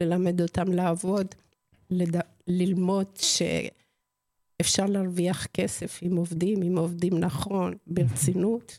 ללמד 0.00 0.40
אותם 0.40 0.72
לעבוד, 0.72 1.34
לד... 1.90 2.16
ללמוד 2.46 3.06
שאפשר 3.16 4.86
להרוויח 4.86 5.46
כסף 5.46 6.02
אם 6.02 6.16
עובדים, 6.16 6.62
אם 6.62 6.78
עובדים 6.78 7.18
נכון, 7.18 7.74
ברצינות. 7.86 8.78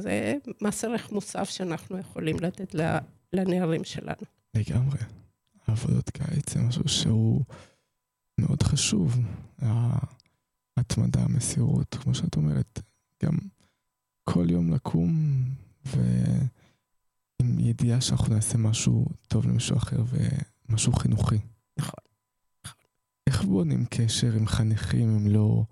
זה 0.00 0.34
מס 0.62 0.84
ערך 0.84 1.12
מוסף 1.12 1.48
שאנחנו 1.50 1.98
יכולים 1.98 2.36
לתת 2.40 2.74
לנערים 3.32 3.84
שלנו. 3.84 4.22
לגמרי. 4.54 4.98
עבודות 5.66 6.10
קיץ 6.10 6.54
זה 6.54 6.60
משהו 6.62 6.88
שהוא 6.88 7.44
מאוד 8.38 8.62
חשוב. 8.62 9.16
ההתמדה, 10.76 11.22
המסירות, 11.22 11.94
כמו 11.94 12.14
שאת 12.14 12.36
אומרת, 12.36 12.80
גם 13.24 13.38
כל 14.24 14.50
יום 14.50 14.74
לקום 14.74 15.42
ועם 15.84 17.58
ידיעה 17.60 18.00
שאנחנו 18.00 18.34
נעשה 18.34 18.58
משהו 18.58 19.06
טוב 19.28 19.46
למישהו 19.46 19.76
אחר 19.76 20.02
ומשהו 20.68 20.92
חינוכי. 20.92 21.38
נכון. 21.78 22.04
איך 23.26 23.44
בונים 23.44 23.84
קשר 23.90 24.32
עם 24.32 24.46
חניכים 24.46 25.16
אם 25.16 25.26
לא 25.26 25.64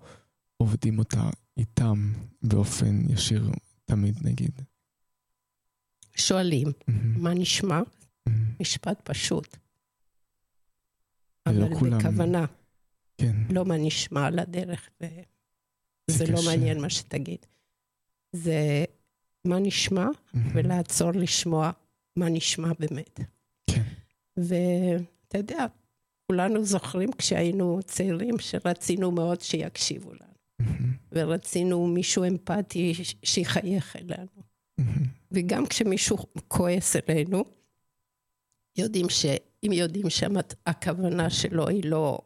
עובדים 0.57 0.99
אותה 0.99 1.29
איתם 1.57 2.13
באופן 2.41 3.01
ישיר 3.09 3.51
תמיד 3.85 4.15
נגיד? 4.23 4.61
שואלים, 6.15 6.67
mm-hmm. 6.67 6.91
מה 7.17 7.33
נשמע? 7.33 7.79
Mm-hmm. 7.81 8.31
משפט 8.59 9.01
פשוט. 9.03 9.57
אבל 11.45 11.75
כולם... 11.79 11.99
בכוונה. 11.99 12.45
כן. 13.17 13.35
לא 13.49 13.65
מה 13.65 13.77
נשמע 13.77 14.25
על 14.25 14.39
הדרך, 14.39 14.89
וזה 16.11 16.25
לא 16.27 16.39
מעניין 16.45 16.81
מה 16.81 16.89
שתגיד. 16.89 17.45
זה 18.33 18.85
מה 19.45 19.59
נשמע, 19.59 20.07
mm-hmm. 20.07 20.37
ולעצור 20.53 21.11
לשמוע 21.11 21.71
מה 22.15 22.29
נשמע 22.29 22.71
באמת. 22.79 23.19
כן. 23.69 23.83
ואתה 24.37 25.37
יודע, 25.37 25.65
כולנו 26.27 26.63
זוכרים 26.63 27.11
כשהיינו 27.11 27.79
צעירים 27.85 28.39
שרצינו 28.39 29.11
מאוד 29.11 29.41
שיקשיבו 29.41 30.13
לנו. 30.13 30.34
Mm-hmm. 30.61 30.65
ורצינו 31.11 31.87
מישהו 31.87 32.23
אמפתי 32.23 32.93
שיחייך 33.23 33.95
אלינו. 33.95 34.43
Mm-hmm. 34.81 35.07
וגם 35.31 35.65
כשמישהו 35.65 36.17
כועס 36.47 36.95
אלינו, 36.95 37.43
יודעים 38.77 39.09
ש... 39.09 39.25
אם 39.63 39.71
יודעים 39.71 40.05
שהכוונה 40.09 41.29
שלו 41.29 41.67
היא 41.67 41.83
לא 41.85 42.19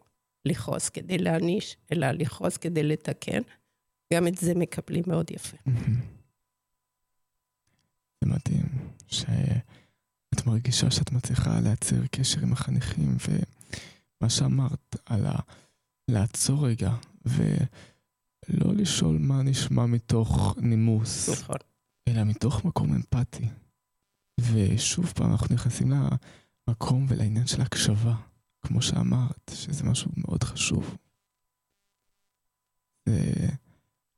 לכעוס 0.45 0.89
כדי 0.89 1.17
להעניש, 1.17 1.77
אלא 1.91 2.11
לכעוס 2.11 2.57
כדי 2.57 2.83
לתקן, 2.83 3.41
גם 4.13 4.27
את 4.27 4.37
זה 4.37 4.55
מקבלים 4.55 5.03
מאוד 5.07 5.31
יפה. 5.31 5.57
זה 8.23 8.29
מדהים 8.29 8.65
שאת 9.07 10.45
מרגישה 10.45 10.91
שאת 10.91 11.11
מצליחה 11.11 11.59
לייצר 11.59 12.07
קשר 12.11 12.41
עם 12.41 12.53
החניכים, 12.53 13.17
ומה 13.27 14.29
שאמרת 14.29 14.95
על 15.05 15.25
ה... 15.25 15.39
לעצור 16.07 16.67
רגע, 16.67 16.91
ולא 18.49 18.73
לשאול 18.75 19.17
מה 19.17 19.43
נשמע 19.43 19.85
מתוך 19.85 20.57
נימוס, 20.61 21.29
נכון. 21.29 21.57
אלא 22.07 22.23
מתוך 22.23 22.65
מקום 22.65 22.93
אמפתי. 22.93 23.45
ושוב 24.41 25.05
פעם, 25.15 25.31
אנחנו 25.31 25.55
נכנסים 25.55 25.91
למקום 26.67 27.05
ולעניין 27.09 27.47
של 27.47 27.61
הקשבה, 27.61 28.15
כמו 28.61 28.81
שאמרת, 28.81 29.51
שזה 29.53 29.83
משהו 29.83 30.11
מאוד 30.17 30.43
חשוב. 30.43 30.97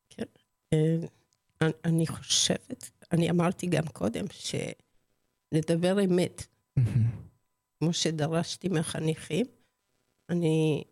כן. 0.10 0.26
אה, 0.74 0.98
אני 1.86 2.08
חושבת, 2.08 2.92
אני 3.12 3.30
אמרתי 3.30 3.68
גם 3.68 3.88
קודם, 3.88 4.26
שנדבר 4.32 6.06
אמת. 6.06 6.48
כמו 7.80 7.94
שדרשתי 7.94 8.70
מהחניכים, 8.70 9.46
אני, 10.30 10.84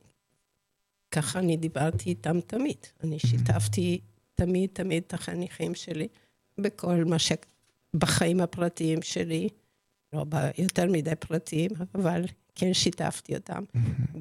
ככה 1.11 1.39
אני 1.39 1.57
דיברתי 1.57 2.09
איתם 2.09 2.41
תמיד. 2.41 2.77
אני 3.03 3.19
שיתפתי 3.19 4.01
תמיד 4.35 4.69
תמיד 4.73 5.03
את 5.07 5.13
החניכים 5.13 5.75
שלי 5.75 6.07
בכל 6.57 7.03
מה 7.05 7.19
ש... 7.19 7.31
בחיים 7.95 8.41
הפרטיים 8.41 9.01
שלי, 9.01 9.49
לא 10.13 10.25
יותר 10.57 10.85
מדי 10.91 11.15
פרטיים, 11.19 11.71
אבל 11.95 12.25
כן 12.55 12.73
שיתפתי 12.73 13.35
אותם, 13.35 13.63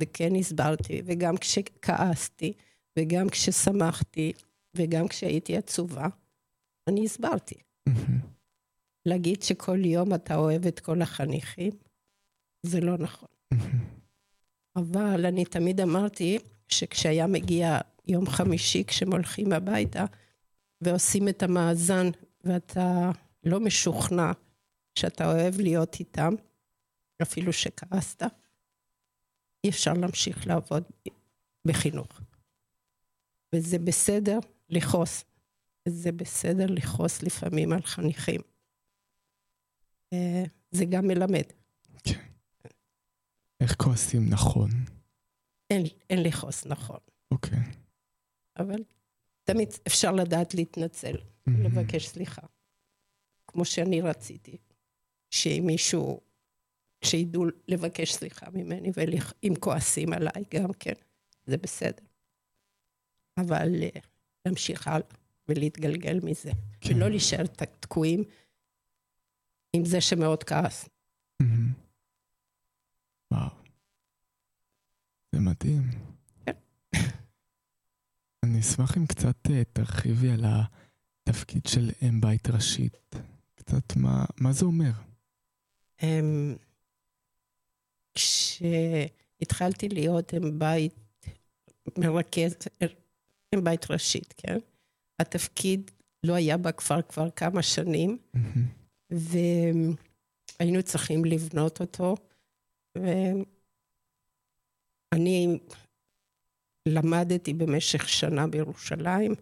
וכן 0.01 0.35
הסברתי, 0.35 1.03
וגם 1.05 1.37
כשכעסתי, 1.37 2.53
וגם 2.99 3.29
כששמחתי, 3.29 4.33
וגם 4.77 5.09
כשהייתי 5.09 5.57
עצובה, 5.57 6.07
אני 6.89 7.05
הסברתי. 7.05 7.55
להגיד 9.07 9.43
שכל 9.43 9.85
יום 9.85 10.15
אתה 10.15 10.37
אוהב 10.37 10.67
את 10.67 10.81
כל 10.81 11.03
החניכים, 11.03 11.73
זה 12.63 12.81
לא 12.81 12.99
נכון. 12.99 13.29
אבל 14.77 15.27
אני 15.27 15.45
תמיד 15.45 15.81
אמרתי 15.81 16.39
שכשהיה 16.69 17.27
מגיע 17.27 17.79
יום 18.07 18.27
חמישי, 18.27 18.85
כשהם 18.85 19.13
הולכים 19.13 19.53
הביתה, 19.53 20.05
ועושים 20.81 21.29
את 21.29 21.43
המאזן, 21.43 22.07
ואתה 22.45 23.11
לא 23.45 23.61
משוכנע 23.61 24.33
שאתה 24.95 25.33
אוהב 25.33 25.61
להיות 25.61 25.97
איתם, 26.01 26.35
אפילו 27.23 27.53
שכעסת, 27.53 28.23
אי 29.65 29.71
אפשר 29.71 29.93
להמשיך 29.93 30.47
לעבוד 30.47 30.83
בחינוך. 31.65 32.21
וזה 33.55 33.79
בסדר 33.79 34.39
לכעוס. 34.69 35.25
וזה 35.89 36.13
בסדר 36.13 36.67
לכעוס 36.67 37.23
לפעמים 37.23 37.73
על 37.73 37.83
חניכים. 37.83 38.41
אה, 40.13 40.45
זה 40.71 40.85
גם 40.85 41.07
מלמד. 41.09 41.43
כן. 42.05 42.21
איך 43.61 43.75
כועסים 43.77 44.29
נכון? 44.31 44.71
אין, 45.71 45.83
אין 46.11 46.23
לכעוס 46.23 46.67
נכון. 46.67 46.99
אוקיי. 47.31 47.59
אבל 48.59 48.85
תמיד 49.45 49.69
אפשר 49.87 50.13
לדעת 50.13 50.55
להתנצל, 50.55 51.15
mm-hmm. 51.15 51.51
לבקש 51.65 52.07
סליחה. 52.07 52.43
כמו 53.47 53.65
שאני 53.65 54.01
רציתי, 54.01 54.57
שאם 55.31 55.63
מישהו, 55.67 56.21
שידעו 57.05 57.45
לבקש 57.69 58.13
סליחה 58.13 58.47
ממני, 58.51 58.91
ואם 58.95 59.55
כועסים 59.61 60.13
עליי 60.13 60.45
גם 60.55 60.73
כן, 60.73 60.93
זה 61.47 61.57
בסדר. 61.57 62.05
אבל 63.37 63.69
uh, 63.75 64.01
להמשיך 64.47 64.89
הלאה 64.89 65.07
ולהתגלגל 65.49 66.21
מזה, 66.23 66.51
כן. 66.81 66.95
ולא 66.95 67.09
להישאר 67.09 67.47
תקועים 67.81 68.25
עם 69.73 69.85
זה 69.85 70.01
שמאוד 70.01 70.45
כעס. 70.45 70.89
וואו. 73.33 73.51
זה 75.39 75.45
מדהים. 75.45 75.83
כן. 76.45 76.53
אני 78.45 78.61
אשמח 78.61 78.97
אם 78.97 79.07
קצת 79.07 79.37
uh, 79.47 79.51
תרחיבי 79.73 80.31
על 80.31 80.45
התפקיד 80.45 81.67
של 81.67 81.91
אם 82.03 82.21
בית 82.21 82.51
ראשית. 82.51 83.17
קצת 83.55 83.97
מה, 83.97 84.25
מה 84.41 84.53
זה 84.53 84.65
אומר. 84.65 84.91
Um, 86.01 86.05
כשהתחלתי 88.15 89.89
להיות 89.89 90.33
עם 90.33 90.59
בית 90.59 91.27
מרכז, 91.99 92.57
עם 93.55 93.65
בית 93.65 93.91
ראשית, 93.91 94.35
כן? 94.37 94.59
התפקיד 95.19 95.91
לא 96.25 96.35
היה 96.35 96.57
בכפר 96.57 97.03
כבר 97.03 97.31
כמה 97.31 97.63
שנים. 97.63 98.19
והיינו 99.11 100.83
צריכים 100.83 101.25
לבנות 101.25 101.81
אותו. 101.81 102.17
ואני 105.13 105.59
למדתי 106.89 107.55
במשך 107.55 108.09
שנה 108.09 108.47
בירושלים, 108.47 109.33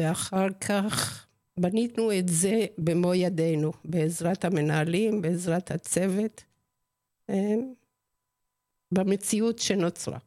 ואחר 0.00 0.46
כך 0.68 1.26
בנינו 1.60 2.18
את 2.18 2.28
זה 2.28 2.66
במו 2.78 3.14
ידינו, 3.14 3.72
בעזרת 3.84 4.44
המנהלים, 4.44 5.22
בעזרת 5.22 5.70
הצוות, 5.70 6.44
אה, 7.30 7.54
במציאות 8.94 9.58
שנוצרה. 9.58 10.18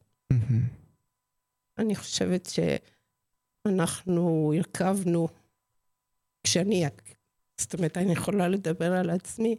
אני 1.78 1.96
חושבת 1.96 2.50
שאנחנו 3.66 4.54
הרכבנו, 4.58 5.28
כשאני, 6.44 6.86
זאת 7.58 7.74
אומרת, 7.74 7.98
אני 7.98 8.12
יכולה 8.12 8.48
לדבר 8.48 8.94
על 8.94 9.10
עצמי, 9.10 9.56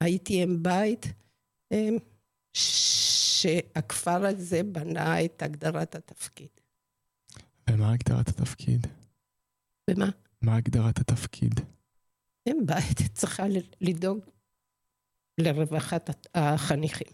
הייתי 0.00 0.42
עם 0.42 0.62
בית 0.62 1.06
שהכפר 2.52 4.26
הזה 4.26 4.62
בנה 4.62 5.24
את 5.24 5.42
הגדרת 5.42 5.94
התפקיד. 5.94 6.50
ומה 7.70 7.92
הגדרת 7.92 8.28
התפקיד? 8.28 8.86
במה? 9.90 10.10
מה 10.42 10.56
הגדרת 10.56 10.98
התפקיד? 10.98 11.60
אם 12.48 12.58
בית 12.66 13.12
צריכה 13.12 13.44
לדאוג 13.80 14.18
לרווחת 15.38 16.10
החניכים. 16.34 17.08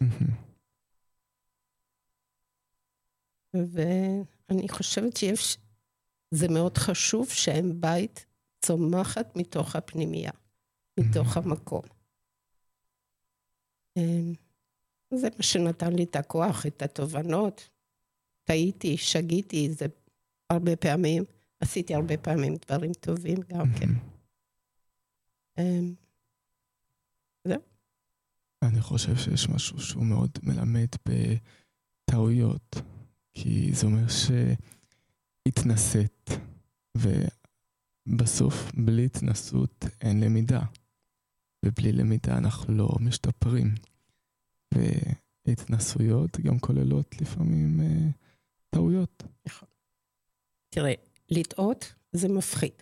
ואני 3.53 4.69
חושבת 4.69 5.17
שזה 5.17 6.47
מאוד 6.49 6.77
חשוב 6.77 7.29
שאם 7.29 7.81
בית 7.81 8.25
צומחת 8.61 9.35
מתוך 9.35 9.75
הפנימייה, 9.75 10.31
מתוך 10.99 11.37
המקום. 11.37 11.81
אמ, 13.97 14.33
זה 15.13 15.27
מה 15.37 15.43
שנתן 15.43 15.93
לי 15.93 16.03
את 16.03 16.15
הכוח, 16.15 16.65
את 16.65 16.81
התובנות. 16.81 17.69
טעיתי, 18.43 18.97
שגיתי, 18.97 19.69
זה 19.73 19.85
הרבה 20.49 20.75
פעמים, 20.75 21.23
עשיתי 21.59 21.95
הרבה 21.95 22.17
פעמים 22.17 22.55
דברים 22.65 22.93
טובים 22.93 23.37
גם 23.47 23.65
כן. 23.79 23.89
אמ, 25.57 25.93
זהו. 27.47 27.61
אני 28.61 28.81
חושב 28.81 29.15
שיש 29.15 29.49
משהו 29.49 29.79
שהוא 29.79 30.05
מאוד 30.05 30.31
מלמד 30.43 30.87
בטעויות, 31.05 32.75
כי 33.33 33.69
זה 33.73 33.85
אומר 33.85 34.05
שהתנסית, 35.47 36.29
ובסוף 36.97 38.71
בלי 38.73 39.05
התנסות 39.05 39.85
אין 40.01 40.23
למידה, 40.23 40.61
ובלי 41.63 41.91
למידה 41.91 42.37
אנחנו 42.37 42.73
לא 42.73 42.89
משתפרים. 42.99 43.75
והתנסויות 45.47 46.39
גם 46.39 46.59
כוללות 46.59 47.21
לפעמים 47.21 47.81
אה, 47.81 48.09
טעויות. 48.69 49.23
נכון. 49.45 49.69
תראה, 50.69 50.93
לטעות 51.29 51.93
זה 52.11 52.27
מפחיד. 52.29 52.73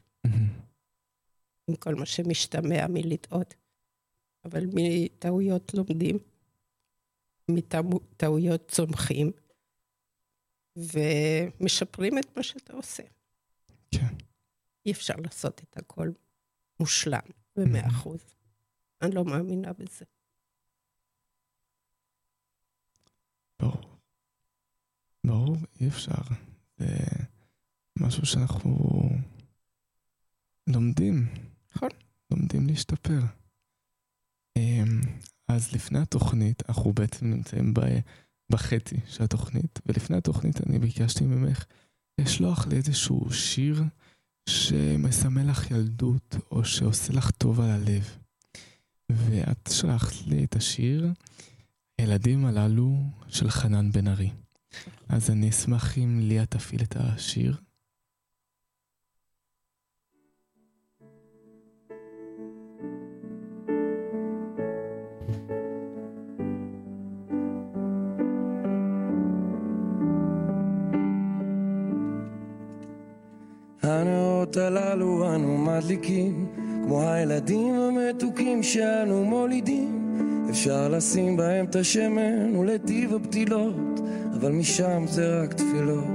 עם 1.67 1.75
כל 1.75 1.95
מה 1.95 2.05
שמשתמע 2.05 2.87
מלטעות. 2.89 3.53
אבל 4.45 4.63
מטעויות 4.73 5.73
לומדים, 5.73 6.17
מטעויות 7.49 8.71
צומחים, 8.71 9.31
ומשפרים 10.75 12.17
את 12.17 12.37
מה 12.37 12.43
שאתה 12.43 12.73
עושה. 12.73 13.03
כן. 13.91 14.15
אי 14.85 14.91
אפשר 14.91 15.13
לעשות 15.23 15.61
את 15.63 15.77
הכל 15.77 16.11
מושלם 16.79 17.19
במאה 17.55 17.87
אחוז. 17.87 18.25
אני 19.01 19.15
לא 19.15 19.25
מאמינה 19.25 19.73
בזה. 19.73 20.05
ברור. 23.59 23.81
ברור, 25.23 25.57
אי 25.81 25.87
אפשר. 25.87 26.21
זה 26.77 26.87
משהו 27.99 28.25
שאנחנו 28.25 28.77
לומדים. 30.67 31.27
נכון. 31.75 31.89
לומדים 32.31 32.67
להשתפר. 32.67 33.19
אמ, 34.57 35.01
אז 35.47 35.73
לפני 35.73 35.99
התוכנית, 35.99 36.69
אנחנו 36.69 36.93
בעצם 36.93 37.25
נמצאים 37.25 37.73
בחצי 38.51 38.95
של 39.07 39.23
התוכנית, 39.23 39.79
ולפני 39.85 40.17
התוכנית 40.17 40.67
אני 40.67 40.79
ביקשתי 40.79 41.23
ממך 41.23 41.65
לשלוח 42.21 42.67
לי 42.67 42.75
איזשהו 42.75 43.33
שיר 43.33 43.83
שמסמל 44.49 45.49
לך 45.49 45.71
ילדות, 45.71 46.35
או 46.51 46.65
שעושה 46.65 47.13
לך 47.13 47.31
טוב 47.31 47.59
על 47.59 47.69
הלב. 47.69 48.20
ואת 49.15 49.69
שלחת 49.71 50.27
לי 50.27 50.43
את 50.43 50.55
השיר, 50.55 51.07
הילדים 51.97 52.45
הללו 52.45 52.95
של 53.27 53.49
חנן 53.49 53.91
בן 53.91 54.07
ארי. 54.07 54.29
אז 55.09 55.29
אני 55.29 55.49
אשמח 55.49 55.97
אם 55.97 56.19
ליה 56.23 56.45
תפעיל 56.45 56.81
את 56.81 56.95
השיר. 56.99 57.55
הנאות 73.83 74.57
הללו 74.57 75.35
אנו 75.35 75.57
מדליקים, 75.57 76.60
כמו 76.91 77.11
הילדים 77.11 77.73
המתוקים 77.73 78.63
שאנו 78.63 79.25
מולידים. 79.25 80.15
אפשר 80.49 80.89
לשים 80.89 81.37
בהם 81.37 81.65
את 81.65 81.75
השמן 81.75 82.55
ולטיב 82.55 83.13
הפתילות, 83.15 83.99
אבל 84.35 84.51
משם 84.51 85.03
זה 85.07 85.41
רק 85.41 85.53
תפילות. 85.53 86.05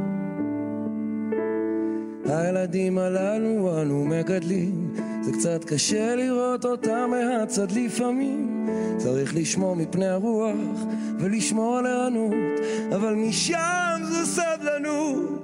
הילדים 2.25 2.99
הללו 2.99 3.83
אנו 3.83 4.05
מגדלים, 4.05 4.95
זה 5.23 5.33
קצת 5.33 5.65
קשה 5.65 6.15
לראות 6.17 6.65
אותם 6.65 7.11
מהצד 7.11 7.73
לפעמים. 7.73 8.67
צריך 8.97 9.37
לשמור 9.37 9.77
מפני 9.77 10.09
הרוח 10.09 10.85
ולשמור 11.19 11.79
על 11.79 11.87
ערנות, 11.87 12.61
אבל 12.95 13.15
משם 13.15 14.01
זו 14.03 14.27
סבלנות. 14.27 15.43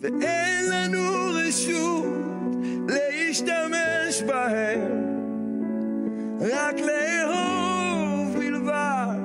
ואין 0.00 0.70
לנו 0.70 1.00
רשות 1.34 2.04
להשתמש 2.88 3.83
בהם, 4.26 5.04
רק 6.40 6.74
לאהוב 6.80 8.36
בלבד 8.38 9.18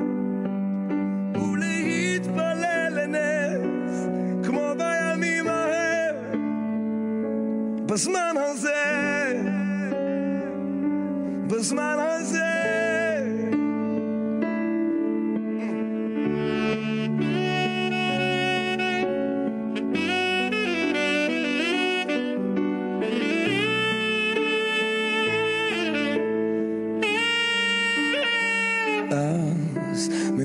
ולהתפלל 1.35 2.93
לנס, 2.95 4.07
כמו 4.47 4.73
בימים 4.77 5.47
ההם, 5.47 6.15
בזמן 7.85 8.35
הזה, 8.37 9.33
בזמן 11.47 11.95
הזה. 11.99 12.38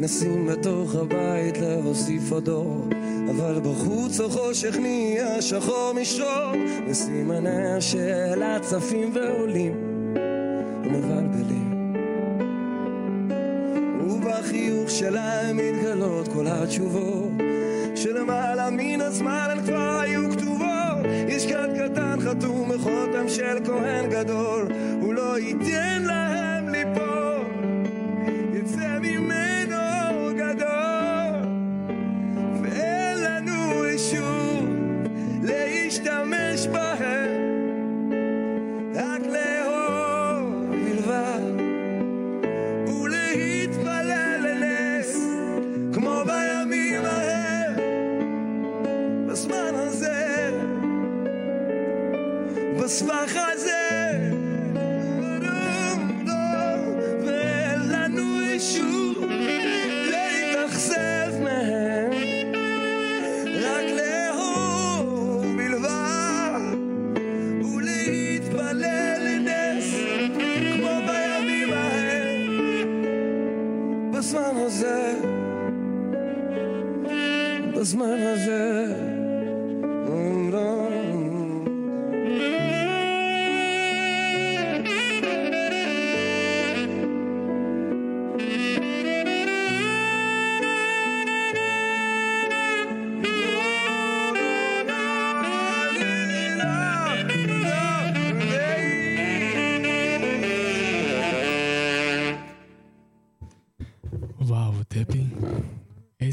מנסים 0.04 0.46
בתוך 0.46 0.94
הבית 0.94 1.58
להוסיף 1.58 2.32
עוד 2.32 2.48
אור. 2.48 2.88
אבל 3.30 3.60
בחוץ 3.60 4.20
החושך 4.20 4.76
נהיה 4.76 5.42
שחור 5.42 5.92
משור 6.00 6.52
וסימני 6.88 7.76
השאלה 7.76 8.58
צפים 8.60 9.10
ועולים 9.14 9.72
ומבלבלים. 10.84 11.94
ובחיוך 14.00 14.90
שלהם 14.90 15.56
מתגלות 15.56 16.28
כל 16.28 16.46
התשובות 16.48 17.32
שלמעלה 17.94 18.70
מן 18.70 19.00
הזמן 19.00 19.48
הן 19.50 19.62
כבר 19.66 20.00
היו 20.00 20.30
כתובות. 20.30 21.04
יש 21.28 21.46
כת 21.46 21.68
קטן 21.78 22.20
חתום 22.20 22.68
בחותם 22.68 23.28
של 23.28 23.58
כהן 23.64 24.10
גדול 24.10 24.68
הוא 25.00 25.14
לא 25.14 25.38
ייתן 25.38 26.02
להם 26.02 26.53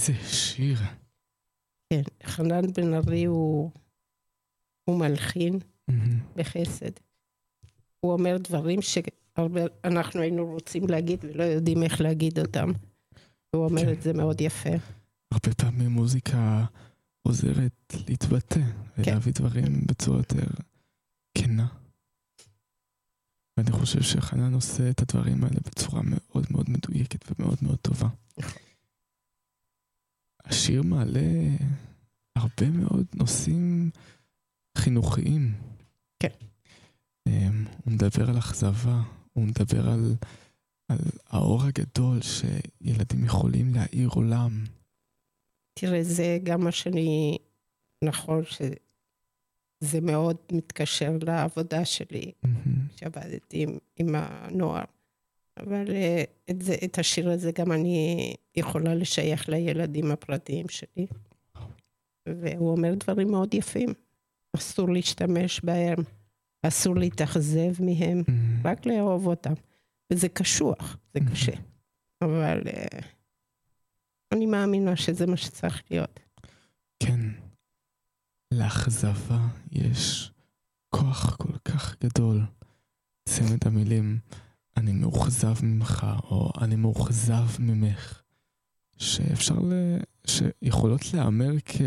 איזה 0.09 0.23
שיר. 0.23 0.79
כן, 1.89 2.01
חנן 2.25 2.71
בן 2.73 2.93
ארי 2.93 3.25
הוא, 3.25 3.71
הוא 4.83 4.99
מלחין 4.99 5.59
מהמם. 5.87 6.19
בחסד. 6.35 6.91
הוא 7.99 8.13
אומר 8.13 8.37
דברים 8.37 8.79
שאנחנו 8.81 10.21
היינו 10.21 10.45
רוצים 10.45 10.87
להגיד 10.89 11.19
ולא 11.25 11.43
יודעים 11.43 11.83
איך 11.83 12.01
להגיד 12.01 12.39
אותם. 12.39 12.71
הוא 13.55 13.65
אומר 13.65 13.81
כן. 13.81 13.91
את 13.91 14.01
זה 14.01 14.13
מאוד 14.13 14.41
יפה. 14.41 14.69
הרבה 15.31 15.53
פעמים 15.53 15.91
מוזיקה 15.91 16.65
עוזרת 17.21 17.93
להתבטא 18.07 18.61
ולהביא 18.97 19.33
דברים 19.33 19.85
בצורה 19.85 20.17
יותר 20.17 20.47
כנה. 21.37 21.67
ואני 23.57 23.71
חושב 23.71 24.01
שחנן 24.01 24.53
עושה 24.53 24.89
את 24.89 25.01
הדברים 25.01 25.43
האלה 25.43 25.59
בצורה 25.65 26.01
מאוד 26.03 26.45
מאוד 26.51 26.69
מדויקת 26.69 27.25
ומאוד 27.31 27.57
מאוד 27.61 27.77
טובה. 27.77 28.07
השיר 30.45 30.83
מעלה 30.83 31.47
הרבה 32.35 32.69
מאוד 32.69 33.05
נושאים 33.15 33.89
חינוכיים. 34.77 35.53
כן. 36.19 36.29
אמ, 37.27 37.65
הוא 37.85 37.93
מדבר 37.93 38.29
על 38.29 38.37
אכזבה, 38.37 39.01
הוא 39.33 39.43
מדבר 39.43 39.89
על, 39.89 40.15
על 40.87 40.97
האור 41.27 41.63
הגדול 41.63 42.19
שילדים 42.21 43.25
יכולים 43.25 43.73
להאיר 43.75 44.09
עולם. 44.09 44.63
תראה, 45.73 46.03
זה 46.03 46.39
גם 46.43 46.63
מה 46.63 46.71
שאני... 46.71 47.37
נכון 48.03 48.43
שזה 48.45 50.01
מאוד 50.01 50.35
מתקשר 50.51 51.17
לעבודה 51.21 51.85
שלי, 51.85 52.31
מהמם. 52.43 52.87
שעבדתי 52.95 53.63
עם, 53.63 53.77
עם 53.97 54.15
הנוער. 54.15 54.83
אבל 55.57 55.85
אה, 55.91 56.23
את, 56.49 56.61
זה, 56.61 56.75
את 56.85 56.99
השיר 56.99 57.29
הזה 57.31 57.51
גם 57.51 57.71
אני 57.71 58.33
יכולה 58.55 58.95
לשייך 58.95 59.49
לילדים 59.49 60.11
הפרטיים 60.11 60.65
שלי. 60.69 61.07
והוא 62.27 62.71
אומר 62.71 62.93
דברים 62.95 63.31
מאוד 63.31 63.53
יפים. 63.53 63.89
אסור 64.55 64.89
להשתמש 64.89 65.61
בהם, 65.63 65.97
אסור 66.63 66.95
להתאכזב 66.95 67.83
מהם, 67.83 68.23
מהמם. 68.27 68.61
רק 68.65 68.85
לאהוב 68.85 69.27
אותם. 69.27 69.53
וזה 70.13 70.29
קשוח, 70.29 70.97
זה 71.13 71.19
Mhm. 71.19 71.31
קשה. 71.31 71.51
אבל 72.21 72.61
אה, 72.67 72.99
אני 74.33 74.45
מאמינה 74.45 74.95
שזה 74.95 75.25
מה 75.27 75.37
שצריך 75.37 75.83
להיות. 75.91 76.19
כן, 77.03 77.19
לאכזבה 78.53 79.39
יש 79.71 80.31
כוח 80.89 81.35
כל 81.35 81.57
כך 81.65 81.95
גדול. 82.03 82.41
צמד 83.29 83.67
המילים, 83.67 84.19
אני 84.81 84.91
מאוכזב 84.91 85.53
ממך, 85.63 86.05
או 86.23 86.51
אני 86.61 86.75
מאוכזב 86.75 87.45
ממך, 87.59 88.21
שאפשר 88.97 89.55
ל... 89.59 89.73
שיכולות 90.27 91.13
להיאמר 91.13 91.51
כ... 91.65 91.81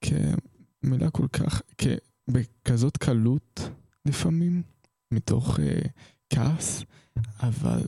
כמילה 0.00 1.10
כל 1.10 1.28
כך, 1.28 1.62
כ... 1.78 1.86
בכזאת 2.28 2.96
קלות 2.96 3.60
לפעמים, 4.06 4.62
מתוך 5.10 5.58
uh, 5.58 5.88
כעס, 6.30 6.82
אבל 7.40 7.86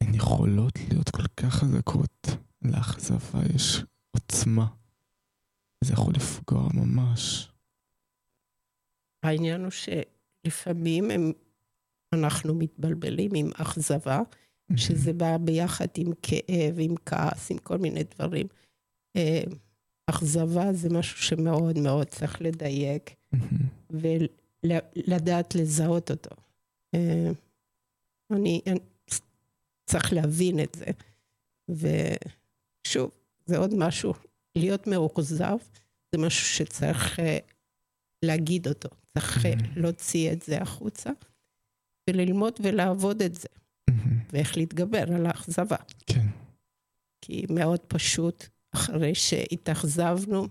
הן 0.00 0.14
יכולות 0.14 0.78
להיות 0.88 1.10
כל 1.10 1.26
כך 1.36 1.54
חזקות. 1.54 2.26
לאכזבה 2.62 3.40
יש 3.54 3.84
עוצמה. 4.10 4.66
זה 5.84 5.92
יכול 5.92 6.14
לפגוע 6.14 6.68
ממש. 6.74 7.48
העניין 9.22 9.60
הוא 9.64 9.70
שלפעמים 9.70 11.10
הם, 11.10 11.32
אנחנו 12.12 12.54
מתבלבלים 12.54 13.30
עם 13.34 13.50
אכזבה, 13.54 14.20
שזה 14.76 15.12
בא 15.12 15.36
ביחד 15.36 15.86
עם 15.96 16.12
כאב, 16.22 16.76
עם 16.78 16.94
כעס, 17.06 17.50
עם 17.50 17.58
כל 17.58 17.78
מיני 17.78 18.02
דברים. 18.04 18.46
אה, 19.16 19.42
אכזבה 20.06 20.72
זה 20.72 20.88
משהו 20.90 21.18
שמאוד 21.18 21.78
מאוד 21.78 22.06
צריך 22.06 22.42
לדייק 22.42 23.10
ולדעת 23.90 25.54
לזהות 25.54 26.10
אותו. 26.10 26.30
אה, 26.94 27.30
אני, 28.30 28.60
אני 28.66 28.78
צריך 29.86 30.12
להבין 30.12 30.60
את 30.60 30.76
זה. 30.78 30.86
ושוב, 31.68 33.10
זה 33.46 33.58
עוד 33.58 33.74
משהו, 33.74 34.12
להיות 34.56 34.86
מאוכזב 34.86 35.56
זה 36.12 36.18
משהו 36.18 36.46
שצריך 36.46 37.20
אה, 37.20 37.38
להגיד 38.22 38.68
אותו, 38.68 38.88
צריך 39.14 39.44
Mhm. 39.46 39.48
להוציא 39.76 40.32
את 40.32 40.42
זה 40.42 40.58
החוצה 40.62 41.10
וללמוד 42.14 42.52
ולעבוד 42.62 43.22
את 43.22 43.34
זה, 43.34 43.48
ואיך 44.32 44.56
להתגבר 44.56 45.14
על 45.14 45.26
האכזבה. 45.26 45.76
כן, 46.06 46.26
כי 47.20 47.46
מאוד 47.50 47.80
פשוט, 47.80 48.44
אחרי 48.74 49.14
שהתאכזבנו, 49.14 50.46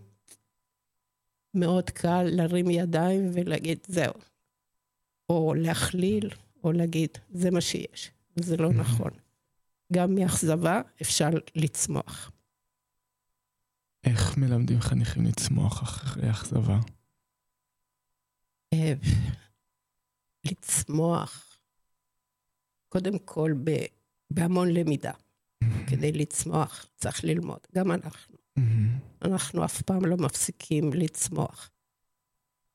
מאוד 1.53 1.89
קל 1.89 2.23
להרים 2.23 2.69
ידיים 2.69 3.29
ולהגיד 3.33 3.79
זהו. 3.87 4.13
או 5.29 5.53
להכליל, 5.53 6.29
או 6.63 6.71
להגיד 6.71 7.09
זה 7.29 7.51
מה 7.51 7.61
שיש. 7.61 8.11
וזה 8.37 8.57
לא 8.57 8.69
Mhm. 8.69 8.73
נכון. 8.73 9.11
גם 9.93 10.15
מאכזבה 10.15 10.81
אפשר 11.01 11.29
לצמוח. 11.55 12.31
איך 14.03 14.37
מלמדים 14.37 14.81
חניכים 14.81 15.25
לצמוח 15.25 15.83
אחרי 15.83 16.29
אכזבה? 16.31 16.79
אה, 18.73 18.93
לצמוח, 20.45 21.48
קודם 22.89 23.19
כל 23.19 23.53
ב- 23.63 23.85
בהמון 24.31 24.73
למידה. 24.73 25.11
כדי 25.87 26.11
לצמוח 26.11 26.85
צריך 26.95 27.23
ללמוד, 27.23 27.59
גם 27.75 27.91
אנחנו. 27.91 28.37
אנחנו 29.21 29.65
אף 29.65 29.81
פעם 29.81 30.05
לא 30.05 30.17
מפסיקים 30.17 30.93
לצמוח. 30.93 31.71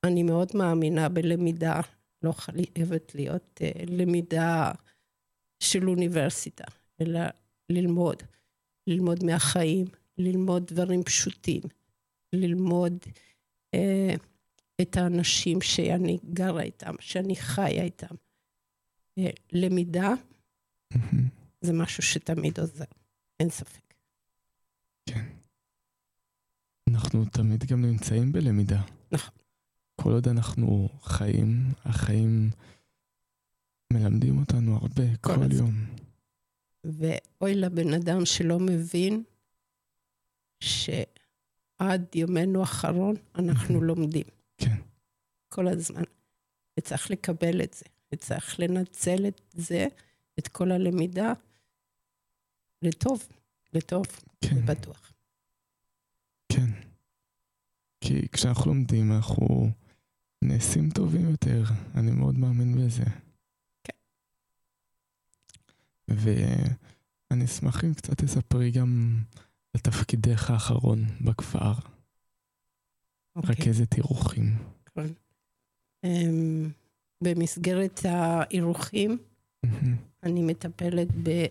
אני 0.05 0.23
מאוד 0.23 0.49
מאמינה 0.55 1.09
בלמידה, 1.09 1.81
לא 2.23 2.33
חייבת 2.33 3.15
להיות 3.15 3.61
אה, 3.63 3.85
למידה 3.87 4.73
של 5.61 5.89
אוניברסיטה, 5.89 6.65
אלא 7.01 7.21
ללמוד, 7.71 8.23
ללמוד 8.87 9.25
מהחיים, 9.25 9.87
ללמוד 10.19 10.67
דברים 10.67 11.03
פשוטים, 11.03 11.63
ללמוד 12.33 12.99
אה, 13.75 14.15
את 14.81 14.97
האנשים 14.97 15.61
שאני 15.61 16.19
גרה 16.33 16.63
איתם, 16.63 16.95
שאני 17.01 17.37
חיה 17.37 17.83
איתם. 17.83 18.15
אה, 19.19 19.31
למידה 19.53 20.09
זה 21.61 21.73
משהו 21.73 22.03
שתמיד 22.03 22.61
עוזר, 22.61 22.85
אין 23.41 23.51
ספק. 23.51 23.95
כן. 25.07 25.25
אנחנו 26.91 27.25
תמיד 27.25 27.65
גם 27.65 27.83
נמצאים 27.85 28.33
בלמידה. 28.33 28.83
נכון. 29.13 29.35
כל 29.97 30.13
עוד 30.13 30.29
אנחנו 30.29 30.89
חיים, 31.03 31.73
החיים 31.85 32.51
מלמדים 33.93 34.39
אותנו 34.39 34.77
הרבה, 34.77 35.17
כל 35.21 35.35
כל. 35.35 35.53
יום. 35.53 35.75
ואוי 36.85 37.55
לבן 37.55 37.93
אדם 37.95 38.25
שלא 38.25 38.59
מבין 38.59 39.23
שעד 40.61 42.07
יומנו 42.15 42.61
האחרון 42.61 43.17
אנחנו 43.35 43.83
לומדים 43.83 44.27
כן, 44.59 44.77
כל 45.49 45.69
הזמן. 45.69 46.03
וצריך 46.79 47.11
לקבל 47.11 47.63
את 47.63 47.75
זה, 47.75 47.85
וצריך 48.15 48.61
לנצל 48.61 49.27
את 49.29 49.41
זה, 49.53 49.87
את 50.39 50.49
כל 50.49 50.73
הלמידה, 50.73 51.33
לטוב, 52.83 53.29
לטוב, 53.73 54.07
כן, 54.41 54.67
בטוח. 54.67 55.13
כן. 56.49 56.71
כי 58.01 58.29
כשאנחנו 58.33 58.71
לומדים 58.71 59.13
אנחנו 59.13 59.71
נעשים 60.43 60.91
טובים 60.91 61.31
יותר, 61.31 61.65
אני 61.95 62.11
מאוד 62.11 62.39
מאמין 62.39 62.77
בזה. 62.77 63.05
כן. 63.85 63.99
ואני 66.09 67.45
אשמח 67.45 67.85
אם 67.85 67.95
קצת 67.95 68.25
תספרי 68.25 68.71
גם 68.71 69.23
על 69.75 69.81
תפקידך 69.81 70.51
האחרון 70.51 71.05
בכפר, 71.21 71.73
אוקיי. 73.37 73.55
רכזת 73.55 73.95
אירוחים. 73.95 74.57
כן. 74.95 75.07
אמ, 76.05 76.71
במסגרת 77.21 78.01
האירוחים, 78.05 79.19
מהמם. 79.63 79.97
אני 80.23 80.43
מטפלת 80.43 81.09
ב... 81.23 81.47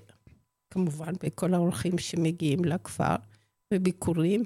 כמובן 0.69 1.13
בכל 1.23 1.53
האורחים 1.53 1.97
שמגיעים 1.97 2.65
לכפר, 2.65 3.15
בביקורים. 3.73 4.43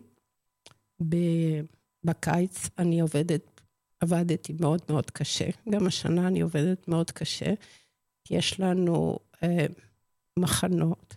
ב... 1.09 1.15
בקיץ 2.03 2.69
אני 2.77 2.99
עובדת, 2.99 3.61
עבדתי 3.99 4.53
מאוד 4.59 4.81
מאוד 4.89 5.11
קשה. 5.11 5.49
גם 5.69 5.87
השנה 5.87 6.27
אני 6.27 6.41
עובדת 6.41 6.87
מאוד 6.87 7.11
קשה. 7.11 7.53
יש 8.29 8.59
לנו 8.59 9.19
אה, 9.43 9.65
מחנות 10.39 11.15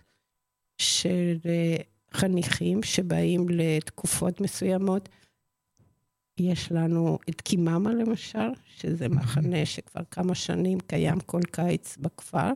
של 0.77 1.37
אה, 1.45 1.75
חניכים 2.13 2.83
שבאים 2.83 3.49
לתקופות 3.49 4.41
מסוימות. 4.41 5.09
יש 6.39 6.71
לנו 6.71 7.19
את 7.29 7.41
קיממה 7.41 7.93
למשל, 7.93 8.49
שזה 8.65 9.09
מחנה 9.09 9.65
שכבר 9.65 10.03
כמה 10.11 10.35
שנים 10.35 10.79
קיים 10.79 11.19
כל 11.19 11.41
קיץ 11.51 11.97
בכפר, 11.97 12.51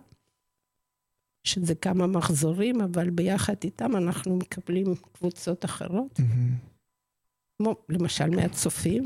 שזה 1.43 1.75
כמה 1.75 2.07
מחזורים, 2.07 2.81
אבל 2.81 3.09
ביחד 3.09 3.55
איתם 3.63 3.95
אנחנו 3.95 4.37
מקבלים 4.37 4.95
קבוצות 5.13 5.65
אחרות, 5.65 6.19
כמו 7.57 7.75
למשל 7.89 8.29
מהצופים, 8.29 9.03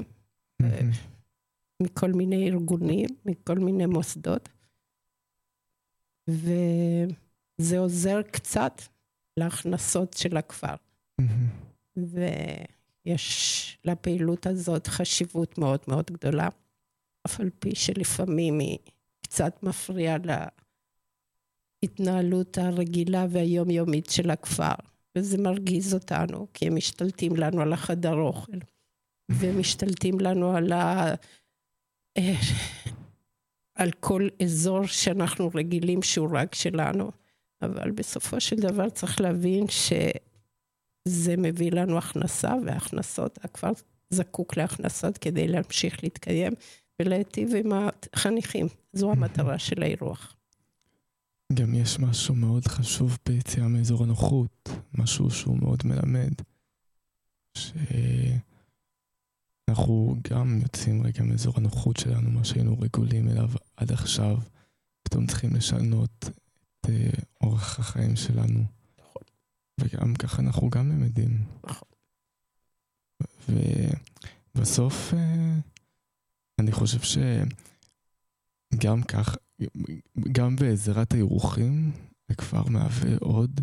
מכל 1.82 2.12
מיני 2.12 2.50
ארגונים, 2.50 3.10
מכל 3.26 3.56
מיני 3.60 3.86
מוסדות, 3.86 4.50
וזה 6.30 7.80
עוזר 7.80 8.22
קצת 8.22 8.82
להכנסות 9.40 10.14
של 10.14 10.38
הכפר. 10.38 10.76
ויש 13.10 13.78
לפעילות 13.86 14.48
הזאת 14.48 14.88
חשיבות 14.88 15.58
מאוד 15.58 15.80
מאוד 15.88 16.06
גדולה, 16.12 16.48
אף 17.26 17.40
על 17.40 17.50
פי 17.60 17.76
שלפעמים 17.76 18.60
היא 18.60 18.78
קצת 19.22 19.64
מפריעה 19.64 20.18
להתנהלות 21.84 22.58
הרגילה 22.58 23.26
והיומיומית 23.30 24.10
של 24.10 24.30
הכפר. 24.30 24.74
וזה 25.18 25.38
מרגיז 25.38 25.94
אותנו, 25.94 26.48
כי 26.54 26.68
הם 26.68 26.76
משתלטים 26.76 27.36
לנו 27.36 27.62
על 27.62 27.74
החדר 27.74 28.14
אוכל, 28.14 28.58
ומשתלטים 29.32 30.20
לנו 30.20 30.56
על, 30.56 30.72
ה... 30.72 31.14
על 33.80 33.92
כל 34.00 34.28
אזור 34.44 34.86
שאנחנו 34.88 35.50
רגילים 35.56 36.02
שהוא 36.02 36.30
רק 36.32 36.56
שלנו. 36.56 37.12
אבל 37.62 37.92
בסופו 37.92 38.40
של 38.40 38.56
דבר 38.56 38.90
צריך 38.90 39.22
להבין 39.22 39.66
שזה 41.08 41.38
מביא 41.38 41.72
לנו 41.72 41.98
הכנסה, 41.98 42.54
והכנסות, 42.66 43.40
הכפר 43.44 43.72
זקוק 44.10 44.58
להכנסות 44.58 45.18
כדי 45.18 45.48
להמשיך 45.48 46.04
להתקיים 46.04 46.54
ולהיטיב 47.02 47.50
עם 47.56 47.72
החניכים. 47.74 48.68
זו 48.94 49.12
המטרה 49.12 49.60
של 49.60 49.84
האירוח. 49.84 50.36
גם 51.54 51.74
יש 51.74 52.00
משהו 52.00 52.36
מאוד 52.36 52.68
חשוב 52.68 53.18
ביציאה 53.26 53.68
מאזור 53.68 54.04
הנוחות, 54.04 54.70
משהו 54.98 55.32
שהוא 55.32 55.58
מאוד 55.62 55.82
מלמד, 55.86 56.34
שאנחנו 59.68 60.16
גם 60.32 60.60
יוצאים 60.62 61.04
רגע 61.04 61.24
מאזור 61.24 61.54
הנוחות 61.58 61.98
שלנו, 61.98 62.32
מה 62.32 62.44
שהיינו 62.44 62.80
רגולים 62.80 63.30
אליו 63.30 63.50
עד 63.78 63.92
עכשיו, 63.92 64.38
פתאום 65.04 65.28
צריכים 65.28 65.56
לשנות 65.56 66.30
את 66.80 66.90
אה, 66.90 67.10
אורח 67.42 67.80
החיים 67.80 68.16
שלנו. 68.16 68.79
וגם 69.80 70.16
ככה 70.16 70.42
אנחנו 70.42 70.70
גם 70.70 70.90
למדים. 70.90 71.44
נכון. 71.64 71.88
ובסוף 74.56 75.14
אה, 75.14 75.56
אני 76.60 76.72
חושב 76.72 77.20
שגם 78.76 79.04
כך, 79.04 79.36
גם 80.32 80.56
בעזרת 80.56 81.14
הירוחים, 81.14 81.92
הכפר 82.30 82.64
מהווה 82.70 83.18
עוד, 83.20 83.62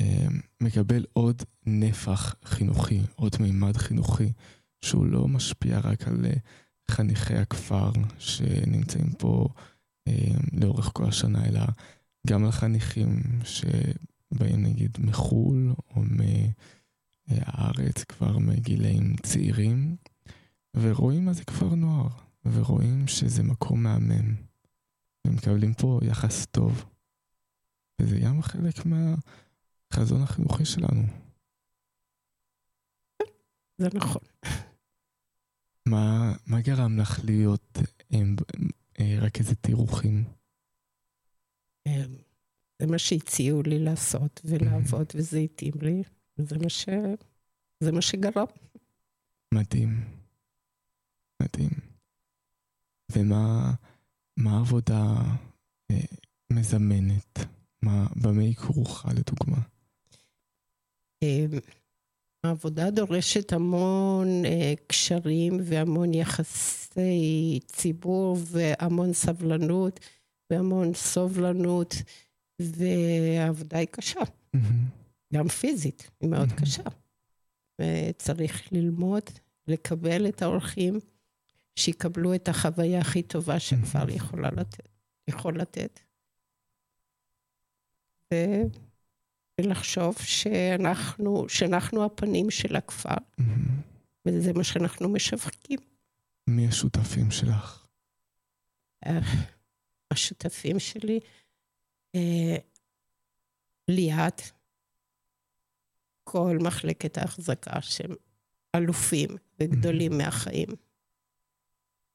אה, 0.00 0.26
מקבל 0.60 1.04
עוד 1.12 1.42
נפח 1.66 2.34
חינוכי, 2.44 3.00
עוד 3.14 3.36
מימד 3.40 3.76
חינוכי, 3.76 4.32
שהוא 4.80 5.06
לא 5.06 5.28
משפיע 5.28 5.78
רק 5.78 6.08
על 6.08 6.26
חניכי 6.90 7.34
הכפר 7.34 7.90
שנמצאים 8.18 9.12
פה 9.18 9.48
לאורך 10.52 10.90
כל 10.92 11.04
השנה, 11.04 11.46
אלא 11.46 11.60
גם 12.26 12.44
לחניכים 12.44 13.22
שבאים 14.32 14.62
נגיד 14.62 14.98
מחו"ל 15.00 15.74
או 15.96 16.02
מהארץ 17.28 18.04
כבר 18.04 18.38
מגילאים 18.38 19.16
צעירים, 19.16 19.96
ורואים 20.76 21.24
מה 21.24 21.32
זה 21.32 21.44
כפר 21.44 21.74
נוער, 21.74 22.08
ורואים 22.44 23.08
שזה 23.08 23.42
מקום 23.42 23.82
מהמם, 23.82 24.34
ומקבלים 25.26 25.74
פה 25.74 26.00
יחס 26.02 26.46
טוב. 26.46 26.84
וזה 28.00 28.18
גם 28.18 28.42
חלק 28.42 28.74
מהחזון 28.86 30.22
החינוכי 30.22 30.64
שלנו. 30.64 31.02
זה 33.78 33.88
נכון. 33.94 34.22
מה, 35.86 36.32
מה 36.46 36.60
גרם 36.60 36.98
לך 36.98 37.20
להיות 37.24 37.78
אה, 39.00 39.18
רכזת 39.20 39.68
אירוחים? 39.68 40.24
זה 42.82 42.86
מה 42.86 42.98
שהציעו 42.98 43.62
לי 43.62 43.78
לעשות 43.78 44.40
ולעבוד, 44.44 45.06
וזה 45.14 45.38
התאים 45.38 45.72
לי, 45.82 46.02
וזה 46.38 46.58
מה, 46.58 46.68
ש... 46.68 46.88
זה 47.80 47.92
מה 47.92 48.02
שגרם. 48.02 48.46
מדהים. 49.54 50.04
מדהים. 51.42 51.70
ומה 53.12 53.74
מה 54.36 54.56
העבודה 54.56 55.14
אה, 55.90 55.96
מזמנת? 56.52 57.38
מה, 57.82 58.06
במה 58.16 58.42
היא 58.42 58.54
כרוכה 58.54 59.08
לדוגמה? 59.12 59.58
אה, 61.22 61.46
העבודה 62.44 62.90
דורשת 62.90 63.52
המון 63.52 64.44
אה, 64.44 64.74
קשרים 64.86 65.56
והמון 65.62 66.14
יחסי 66.14 67.60
ציבור 67.66 68.36
והמון 68.50 69.12
סבלנות. 69.12 70.00
והמון 70.52 70.94
סובלנות, 70.94 71.94
והעבודה 72.76 73.78
היא 73.78 73.88
קשה. 73.90 74.20
Mm-hmm. 74.20 74.58
גם 75.34 75.48
פיזית, 75.48 76.10
היא 76.20 76.28
מאוד 76.28 76.48
mm-hmm. 76.48 76.60
קשה. 76.60 76.82
וצריך 77.80 78.72
ללמוד, 78.72 79.22
לקבל 79.68 80.28
את 80.28 80.42
האורחים, 80.42 81.00
שיקבלו 81.76 82.34
את 82.34 82.48
החוויה 82.48 83.00
הכי 83.00 83.22
טובה 83.22 83.60
שכפר 83.60 84.06
mm-hmm. 84.06 84.12
יכולה 84.12 84.50
לתת, 84.50 84.88
יכול 85.28 85.58
לתת. 85.60 86.00
ו... 88.34 88.36
ולחשוב 89.60 90.16
שאנחנו, 90.18 91.48
שאנחנו 91.48 92.04
הפנים 92.04 92.50
של 92.50 92.76
הכפר. 92.76 93.14
וזה 94.26 94.52
מה 94.52 94.64
שאנחנו 94.64 95.08
משווקים. 95.08 95.78
מי 96.46 96.68
השותפים 96.68 97.30
שלך? 97.30 97.86
אה, 99.06 99.20
השותפים 100.10 100.78
שלי, 100.78 101.20
אה, 102.14 102.56
ליאת, 103.88 104.42
כל 106.24 106.58
מחלקת 106.60 107.18
ההחזקה 107.18 107.82
שהם 107.82 108.14
אלופים 108.74 109.28
וגדולים 109.60 110.12
mm-hmm. 110.12 110.16
מהחיים. 110.16 110.68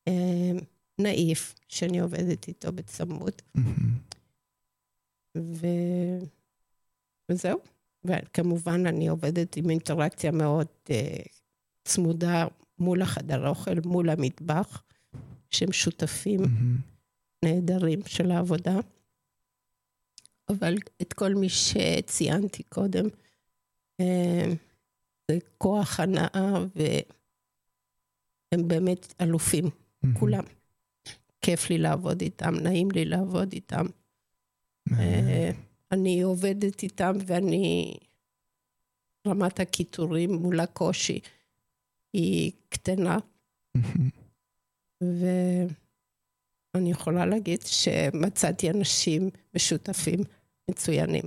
אה, 0.07 0.51
נאיף, 0.99 1.55
שאני 1.67 1.99
עובדת 1.99 2.47
איתו 2.47 2.71
בצמוד. 2.71 3.41
Mm-hmm. 3.57 4.17
ו... 5.37 5.67
וזהו. 7.29 7.59
וכמובן, 8.05 8.87
אני 8.87 9.07
עובדת 9.07 9.57
עם 9.57 9.69
אינטראקציה 9.69 10.31
מאוד 10.31 10.67
uh, 10.85 11.27
צמודה 11.83 12.47
מול 12.79 13.01
החדר 13.01 13.47
אוכל, 13.47 13.79
מול 13.85 14.09
המטבח, 14.09 14.83
שהם 15.49 15.71
שותפים. 15.71 16.39
Mm-hmm. 16.43 16.97
נהדרים 17.45 17.99
של 18.05 18.31
העבודה. 18.31 18.79
אבל 20.49 20.75
את 21.01 21.13
כל 21.13 21.35
מי 21.35 21.47
שציינתי 21.49 22.63
קודם, 22.63 23.05
אה, 23.99 24.45
זה 25.31 25.37
כוח 25.57 25.99
הנאה 25.99 26.65
והם 26.75 28.67
באמת 28.67 29.13
אלופים, 29.21 29.65
mm-hmm. 29.65 30.19
כולם. 30.19 30.43
כיף 31.41 31.69
לי 31.69 31.77
לעבוד 31.77 32.21
איתם, 32.21 32.55
נעים 32.55 32.91
לי 32.91 33.05
לעבוד 33.05 33.53
איתם. 33.53 33.85
אה, 34.91 35.51
אני 35.91 36.21
עובדת 36.21 36.83
איתם 36.83 37.13
ואני... 37.25 37.93
רמת 39.27 39.59
הקיטורים 39.59 40.33
מול 40.33 40.59
הקושי 40.59 41.19
היא 42.13 42.51
קטנה. 42.69 43.17
ו... 45.03 45.25
אני 46.75 46.91
יכולה 46.91 47.25
להגיד 47.25 47.61
שמצאתי 47.65 48.69
אנשים 48.69 49.29
משותפים 49.55 50.19
מצוינים. 50.69 51.23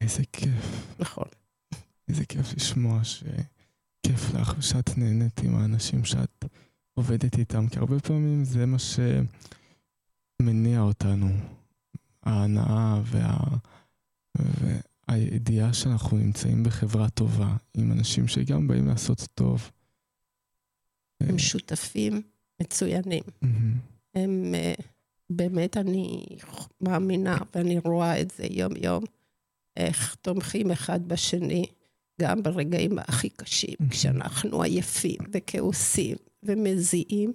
איזה 0.00 0.22
כיף. 0.32 0.94
נכון. 0.98 1.28
איזה 2.08 2.24
כיף 2.24 2.54
לשמוע 2.54 3.04
שכיף 3.04 4.34
לך 4.34 4.54
ושאת 4.58 4.98
נהנית 4.98 5.40
עם 5.42 5.54
האנשים 5.54 6.04
שאת 6.04 6.44
עובדת 6.94 7.38
איתם, 7.38 7.68
כי 7.68 7.78
הרבה 7.78 8.00
פעמים 8.00 8.44
זה 8.44 8.66
מה 8.66 8.76
שמניע 10.38 10.80
אותנו, 10.80 11.28
ההנאה 12.22 13.00
וה... 13.04 13.38
והידיעה 15.08 15.72
שאנחנו 15.72 16.16
נמצאים 16.16 16.62
בחברה 16.62 17.08
טובה, 17.10 17.56
עם 17.74 17.92
אנשים 17.92 18.28
שגם 18.28 18.68
באים 18.68 18.86
לעשות 18.86 19.28
טוב. 19.34 19.70
הם 21.20 21.38
שותפים 21.38 22.22
מצוינים. 22.62 23.22
Mm-hmm. 23.22 23.46
הם 24.14 24.54
אה, 24.54 24.74
באמת, 25.30 25.76
אני 25.76 26.26
מאמינה 26.80 27.38
ואני 27.54 27.78
רואה 27.78 28.20
את 28.20 28.30
זה 28.30 28.44
יום-יום, 28.50 29.04
איך 29.76 30.14
תומכים 30.14 30.70
אחד 30.70 31.08
בשני, 31.08 31.66
גם 32.20 32.42
ברגעים 32.42 32.98
הכי 32.98 33.28
קשים, 33.28 33.76
כשאנחנו 33.90 34.62
עייפים 34.62 35.18
וכעוסים 35.32 36.16
ומזיעים, 36.42 37.32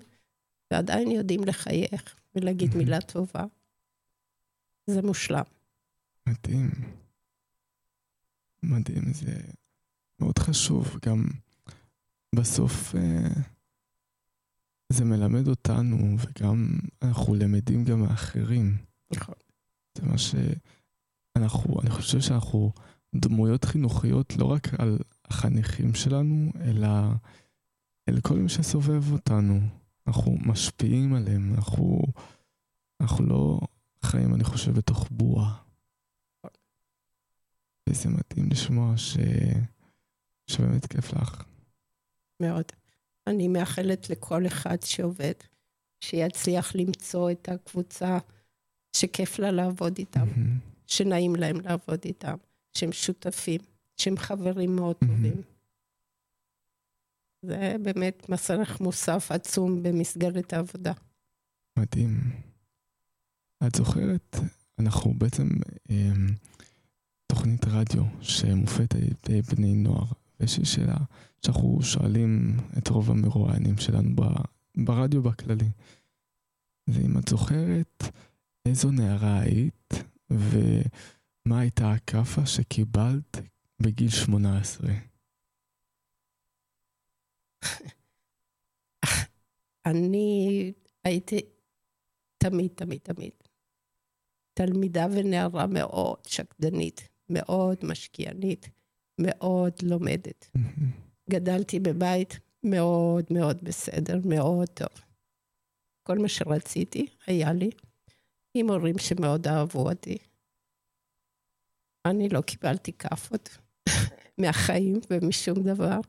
ועדיין 0.71 1.11
יודעים 1.11 1.43
לחייך 1.43 2.15
ולהגיד 2.35 2.75
מילה 2.75 3.01
טובה. 3.01 3.45
זה 4.87 5.01
מושלם. 5.01 5.43
מדהים. 6.27 6.71
מדהים, 8.63 9.13
זה 9.13 9.35
מאוד 10.19 10.39
חשוב. 10.39 10.97
גם 11.05 11.25
בסוף 12.35 12.95
אה, 12.95 13.41
זה 14.91 15.05
מלמד 15.05 15.47
אותנו, 15.47 16.15
וגם 16.17 16.69
אנחנו 17.01 17.35
למדים 17.35 17.83
גם 17.83 17.99
מאחרים. 17.99 18.77
נכון. 19.13 19.35
זה 19.97 20.05
מה 20.05 20.15
שאנחנו, 20.17 21.81
אני 21.81 21.89
חושב 21.89 22.21
שאנחנו 22.21 22.71
דמויות 23.15 23.65
חינוכיות 23.65 24.37
לא 24.37 24.45
רק 24.45 24.73
על 24.79 24.97
החניכים 25.25 25.93
שלנו, 25.93 26.51
אלא 26.61 26.87
אל 28.09 28.21
כל 28.21 28.37
מי 28.37 28.49
שסובב 28.49 29.11
אותנו. 29.11 29.59
אנחנו 30.07 30.37
משפיעים 30.45 31.13
עליהם, 31.13 31.53
אנחנו, 31.55 32.01
אנחנו 33.01 33.25
לא 33.25 33.59
חיים, 34.05 34.35
אני 34.35 34.43
חושב, 34.43 34.71
בתוך 34.71 35.07
בועה. 35.11 35.57
וזה 37.89 38.09
מדהים 38.09 38.49
לשמוע 38.51 38.97
ש... 38.97 39.17
שבאמת 40.47 40.85
כיף 40.85 41.13
לך. 41.13 41.43
מאוד. 42.39 42.80
אני 43.27 43.47
מאחלת 43.47 44.09
לכל 44.09 44.47
אחד 44.47 44.77
שעובד, 44.85 45.33
שיצליח 46.03 46.75
למצוא 46.75 47.31
את 47.31 47.49
הקבוצה 47.49 48.17
שכיף 48.95 49.39
לה 49.39 49.51
לעבוד 49.51 49.97
איתם, 49.97 50.19
מהמם. 50.19 50.57
שנעים 50.87 51.35
להם 51.35 51.61
לעבוד 51.61 51.99
איתם, 52.05 52.35
שהם 52.77 52.91
שותפים, 52.91 53.61
שהם 53.97 54.17
חברים 54.17 54.75
מאוד 54.75 54.95
מהמם. 55.01 55.15
טובים. 55.15 55.41
זה 57.45 57.75
באמת 57.83 58.29
מס 58.29 58.51
ערך 58.51 58.81
מוסף 58.81 59.31
עצום 59.31 59.83
במסגרת 59.83 60.53
העבודה. 60.53 60.93
מדהים. 61.79 62.19
את 63.67 63.75
זוכרת, 63.75 64.35
אנחנו 64.79 65.13
בעצם 65.13 65.47
אמ, 65.89 66.27
תוכנית 67.27 67.65
רדיו 67.65 68.03
שמופת 68.21 68.95
על 68.95 69.01
ידי 69.01 69.41
בני 69.41 69.73
נוער, 69.73 70.11
ויש 70.41 70.59
לי 70.59 70.65
שאלה 70.65 70.97
שאנחנו 71.45 71.79
שואלים 71.81 72.57
את 72.77 72.87
רוב 72.87 73.11
המרואיינים 73.11 73.77
שלנו 73.77 74.09
ברדיו 74.77 75.21
בכללי. 75.21 75.69
זה 76.89 77.01
אם 77.01 77.17
את 77.17 77.27
זוכרת 77.27 78.03
איזו 78.65 78.91
נערה 78.91 79.39
היית 79.39 79.93
ומה 80.29 81.59
הייתה 81.59 81.91
הכאפה 81.91 82.45
שקיבלת 82.45 83.37
בגיל 83.81 84.09
18. 84.09 84.91
אני 89.85 90.73
הייתי 91.03 91.39
תמיד, 92.37 92.71
תמיד, 92.75 92.99
תמיד 93.03 93.31
תלמידה 94.53 95.05
ונערה 95.11 95.67
מאוד 95.67 96.17
שקדנית, 96.27 97.09
מאוד 97.29 97.77
משקיענית, 97.83 98.69
מאוד 99.19 99.73
לומדת. 99.83 100.51
גדלתי 101.29 101.79
בבית 101.79 102.39
מאוד 102.63 103.25
מאוד 103.31 103.57
בסדר, 103.63 104.19
מאוד 104.25 104.67
טוב. 104.69 105.01
כל 106.07 106.17
מה 106.17 106.27
שרציתי 106.27 107.07
היה 107.27 107.53
לי, 107.53 107.69
עם 108.53 108.69
הורים 108.69 108.97
שמאוד 108.97 109.47
אהבו 109.47 109.89
אותי. 109.89 110.17
אני 112.07 112.29
לא 112.29 112.41
קיבלתי 112.41 112.93
כאפות 112.93 113.57
מהחיים 114.41 114.99
ומשום 115.09 115.63
דבר. 115.63 115.99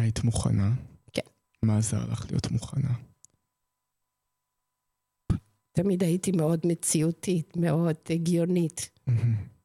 היית 0.00 0.24
מוכנה? 0.24 0.70
כן. 1.12 1.22
מה 1.62 1.78
עזר 1.78 2.12
לך 2.12 2.26
להיות 2.30 2.50
מוכנה? 2.50 2.94
תמיד 5.72 6.02
הייתי 6.02 6.32
מאוד 6.32 6.60
מציאותית, 6.64 7.56
מאוד 7.56 7.96
הגיונית. 8.10 8.90
מהמם. 9.06 9.55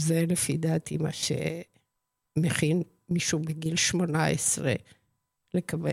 זה 0.00 0.24
לפי 0.28 0.56
דעתי 0.56 0.98
מה 0.98 1.10
שמכין 1.12 2.82
מישהו 3.08 3.38
בגיל 3.38 3.76
18 3.76 4.74
לקבל, 5.54 5.90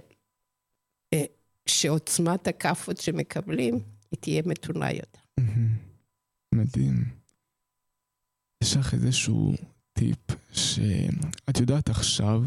אה, 1.13 1.23
שעוצמת 1.65 2.47
הכאפות 2.47 2.97
שמקבלים 2.97 3.79
היא 4.11 4.19
תהיה 4.19 4.41
מתונה 4.45 4.91
יותר. 4.91 5.19
מדהים. 6.55 7.17
יש 8.63 8.77
לך 8.77 8.93
איזשהו 8.93 9.53
טיפ 9.93 10.19
שאת 10.53 11.59
יודעת 11.59 11.89
עכשיו, 11.89 12.43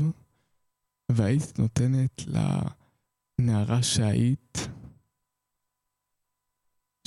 והיית 1.13 1.59
נותנת 1.59 2.23
לנערה 3.39 3.83
שהיית, 3.83 4.59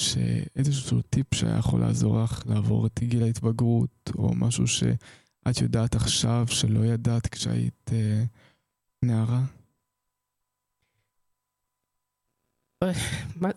שאיזשהו 0.04 1.02
טיפ 1.02 1.34
שהיה 1.34 1.58
יכול 1.58 1.82
לעזור 1.82 2.24
לך 2.24 2.44
לעבור 2.46 2.86
את 2.86 3.00
גיל 3.04 3.24
ההתבגרות, 3.24 4.10
או 4.16 4.36
משהו 4.36 4.68
שאת 4.68 5.62
יודעת 5.62 5.96
עכשיו 5.96 6.46
שלא 6.50 6.86
ידעת 6.86 7.28
כשהיית 7.28 7.90
אה, 7.94 8.24
נערה? 9.04 9.42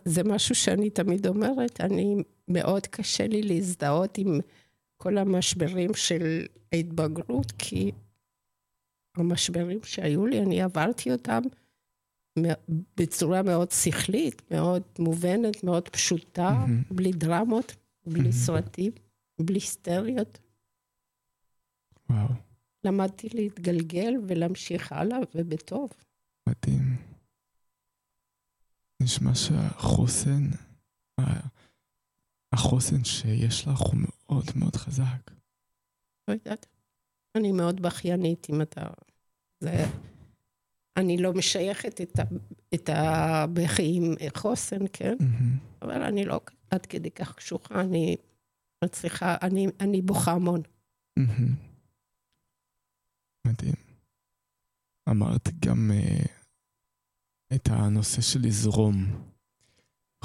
זה 0.04 0.24
משהו 0.24 0.54
שאני 0.54 0.90
תמיד 0.90 1.26
אומרת, 1.26 1.80
אני, 1.80 2.16
מאוד 2.48 2.86
קשה 2.86 3.26
לי 3.26 3.42
להזדהות 3.42 4.18
עם 4.18 4.40
כל 4.96 5.18
המשברים 5.18 5.94
של 5.94 6.46
ההתבגרות, 6.72 7.52
כי 7.58 7.92
המשברים 9.16 9.78
שהיו 9.82 10.26
לי, 10.26 10.40
אני 10.40 10.62
עברתי 10.62 11.12
אותם 11.12 11.42
בצורה 12.96 13.42
מאוד 13.42 13.70
שכלית, 13.70 14.42
מאוד 14.50 14.82
מובנת, 14.98 15.64
מאוד 15.64 15.88
פשוטה, 15.88 16.50
מהמם. 16.50 16.82
בלי 16.90 17.12
דרמות, 17.12 17.76
בלי 18.06 18.20
מהמם. 18.20 18.32
סרטים, 18.32 18.92
בלי 19.40 19.56
היסטריות. 19.56 20.38
וואו, 22.10 22.28
למדתי 22.84 23.28
להתגלגל 23.34 24.14
ולהמשיך 24.28 24.92
הלאה, 24.92 25.18
ובטוב. 25.34 25.90
מדהים. 26.48 26.96
נשמע 29.02 29.34
שהחוסן, 29.34 30.50
החוסן 32.52 33.04
שיש 33.04 33.66
לך 33.68 33.78
הוא 33.78 33.94
מאוד 34.00 34.44
מאוד 34.56 34.76
חזק. 34.76 35.30
לא 36.28 36.34
יודעת. 36.34 36.66
אני 37.34 37.52
מאוד 37.52 37.80
בכיינית, 37.82 38.46
אם 38.50 38.62
אתה... 38.62 38.80
זה... 39.60 39.84
אני 40.96 41.16
לא 41.16 41.32
משייכת 41.32 42.00
את, 42.00 42.18
ה... 42.18 42.22
את 42.74 42.90
הבכי 42.92 43.92
עם 43.96 44.14
חוסן, 44.36 44.84
כן? 44.92 45.14
מהמם. 45.20 45.58
אבל 45.82 46.02
אני 46.02 46.24
לא 46.24 46.40
עד 46.70 46.86
כדי 46.86 47.10
כך 47.10 47.34
קשוחה, 47.34 47.80
אני 47.80 48.16
מצליחה, 48.84 49.36
אני, 49.42 49.66
אני 49.80 50.02
בוכה 50.02 50.32
המון. 50.32 50.62
מהמם. 51.18 51.54
מדהים. 53.46 53.74
אמרת 55.08 55.48
גם 55.66 55.90
uh, 55.90 56.28
את 57.54 57.68
הנושא 57.68 58.20
של 58.20 58.40
לזרום. 58.42 58.94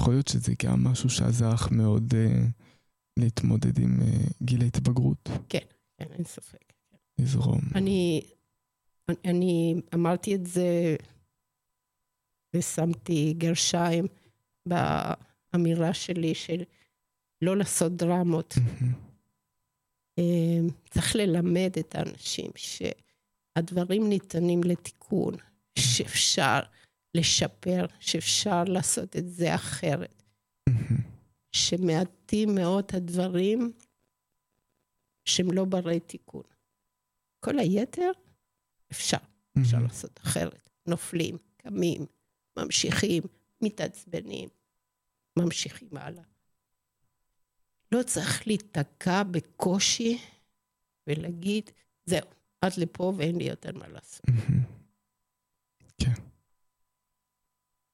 יכול 0.00 0.14
להיות 0.14 0.28
שזה 0.28 0.52
גם 0.64 0.84
משהו 0.84 1.10
שעזר 1.10 1.54
לך 1.54 1.70
מאוד 1.70 2.12
uh, 2.12 2.62
להתמודד 3.16 3.78
עם 3.78 4.00
uh, 4.00 4.32
גיל 4.42 4.62
ההתבגרות, 4.62 5.28
כן, 5.48 5.66
אין 5.98 6.24
ספק. 6.24 6.72
לזרום. 7.18 7.60
אני, 7.74 8.22
אני 9.24 9.74
אמרתי 9.94 10.34
את 10.34 10.46
זה 10.46 10.96
ושמתי 12.56 13.34
גרשיים 13.38 14.06
באמירה 14.66 15.94
שלי 15.94 16.34
של 16.34 16.62
לא 17.42 17.56
לעשות 17.56 17.92
דרמות. 17.92 18.54
מהמם. 18.56 18.92
אה, 20.18 20.68
צריך 20.90 21.16
ללמד 21.16 21.72
את 21.80 21.94
האנשים 21.94 22.50
שהדברים 22.56 24.08
ניתנים 24.08 24.64
לתיקון, 24.64 25.34
שאפשר 25.78 26.60
לשפר, 27.14 27.86
שאפשר 28.00 28.64
לעשות 28.64 29.16
את 29.16 29.28
זה 29.28 29.54
אחרת, 29.54 30.22
מהמם. 30.68 30.96
שמעטים 31.52 32.54
מאוד 32.54 32.84
הדברים 32.92 33.72
שהם 35.24 35.52
לא 35.52 35.64
ברי 35.64 36.00
תיקון. 36.00 36.42
כל 37.40 37.58
היתר 37.58 38.10
אפשר, 38.92 39.16
אפשר 39.58 39.76
מהמם. 39.76 39.88
לעשות 39.88 40.20
אחרת. 40.24 40.70
נופלים, 40.86 41.36
קמים, 41.56 42.06
ממשיכים, 42.56 43.22
מתעצבנים, 43.62 44.48
ממשיכים 45.38 45.96
הלאה. 45.96 46.24
לא 47.92 48.02
צריך 48.02 48.46
להיתקע 48.46 49.22
בקושי 49.22 50.18
ולהגיד, 51.06 51.70
זהו, 52.06 52.26
עד 52.60 52.72
לפה 52.76 53.12
ואין 53.16 53.36
לי 53.36 53.44
יותר 53.44 53.78
מה 53.78 53.88
לעשות. 53.88 54.28
מהמם. 54.28 54.64
כן. 55.98 56.12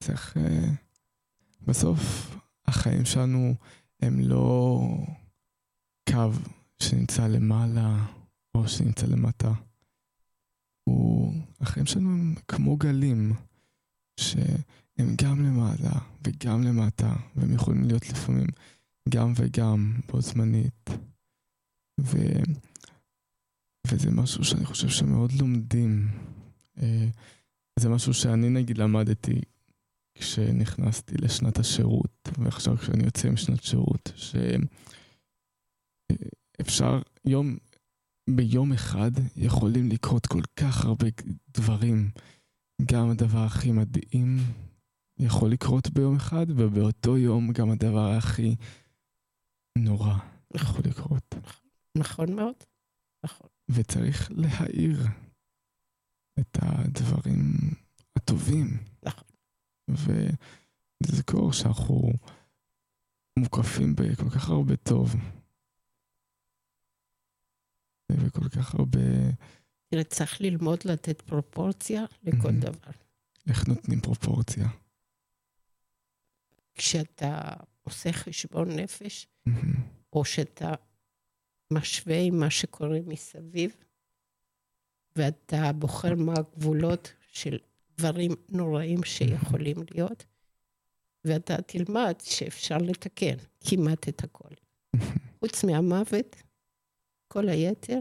צריך... 0.05 0.37
אה, 0.37 0.89
בסוף 1.63 2.01
החיים 2.67 3.05
שלנו 3.05 3.55
הם 4.01 4.21
לא 4.21 4.81
קו 6.11 6.31
שנמצא 6.83 7.27
למעלה 7.27 8.07
או 8.55 8.69
שנמצא 8.69 9.07
למטה. 9.07 9.53
הוא... 10.89 11.33
החיים 11.61 11.87
שלנו 11.87 12.11
הם 12.11 12.35
כמו 12.49 12.77
גלים 12.77 13.33
שהם 14.21 15.15
גם 15.23 15.45
למעלה 15.45 16.01
וגם 16.25 16.63
למטה 16.63 17.17
והם 17.37 17.55
יכולים 17.55 17.85
להיות 17.85 18.09
לפעמים 18.09 18.47
גם 19.09 19.33
וגם 19.37 19.93
בו 20.09 20.21
זמנית. 20.21 20.91
ו... 22.01 22.17
וזה 23.87 24.11
משהו 24.11 24.45
שאני 24.45 24.65
חושב 24.65 24.89
שמאוד 24.89 25.33
לומדים. 25.33 26.09
אה, 26.79 27.09
זה 27.81 27.89
משהו 27.89 28.15
שאני 28.15 28.49
נגיד 28.49 28.79
למדתי 28.79 29.41
כשנכנסתי 30.15 31.15
לשנת 31.19 31.59
השירות, 31.59 32.29
ועכשיו 32.39 32.77
כשאני 32.77 33.05
יוצא 33.05 33.31
משנת 33.31 33.63
שירות, 33.63 34.13
שאפשר 36.57 37.03
יום, 37.25 37.57
ביום 38.37 38.73
אחד 38.73 39.11
יכולים 39.37 39.89
לקרות 39.89 40.27
כל 40.27 40.43
כך 40.57 40.85
הרבה 40.85 41.07
דברים. 41.49 42.11
גם 42.93 43.11
הדבר 43.11 43.39
הכי 43.39 43.73
מדהים 43.73 44.39
יכול 45.19 45.51
לקרות 45.51 45.91
ביום 45.91 46.17
אחד, 46.17 46.47
ובאותו 46.49 47.17
יום 47.17 47.53
גם 47.53 47.71
הדבר 47.71 48.11
הכי 48.11 48.57
נורא 49.79 50.15
יכול 50.55 50.81
לקרות. 50.85 51.35
נכון 51.99 52.33
מאוד, 52.37 52.55
נכון. 53.25 53.47
וצריך 53.69 54.31
להעיר 54.35 55.07
את 56.41 56.59
הדברים 56.63 57.75
הטובים. 58.17 58.79
נכון. 59.03 59.29
ולזכור 59.89 61.53
שאנחנו 61.53 62.13
מוקפים 63.39 63.95
בכל 63.95 64.31
כך 64.31 64.49
הרבה 64.49 64.77
טוב. 64.77 65.15
וכל 68.13 68.49
כך 68.49 68.75
הרבה... 68.75 68.99
תראה, 69.89 70.05
צריך 70.05 70.41
ללמוד 70.41 70.79
לתת 70.85 71.23
פרופורציה 71.23 72.05
לכל. 72.23 72.53
דבר. 72.53 72.91
איך 73.49 73.69
נותנים 73.69 74.01
פרופורציה. 74.01 74.69
כשאתה 76.75 77.53
עושה 77.83 78.13
חשבון 78.13 78.71
נפש. 78.71 79.27
או 80.13 80.25
שאתה 80.25 80.75
משווה 81.73 82.21
עם 82.21 82.41
מה 82.41 82.51
שקורה 82.51 82.99
מסביב, 83.07 83.77
ואתה 85.17 85.73
בוחר 85.73 86.15
מה 86.15 86.35
הגבולות 86.37 87.13
של 87.33 87.59
דברים 87.99 88.31
נוראים 88.49 89.05
שיכולים 89.05 89.77
להיות, 89.91 90.25
ואתה 91.25 91.63
תלמד 91.63 92.15
שאפשר 92.23 92.79
לתקן 92.79 93.37
כמעט 93.61 94.09
את 94.09 94.25
הכל. 94.25 94.55
חוץ 95.41 95.65
מהמוות, 95.65 96.37
כל 97.29 97.49
היתר 97.49 98.01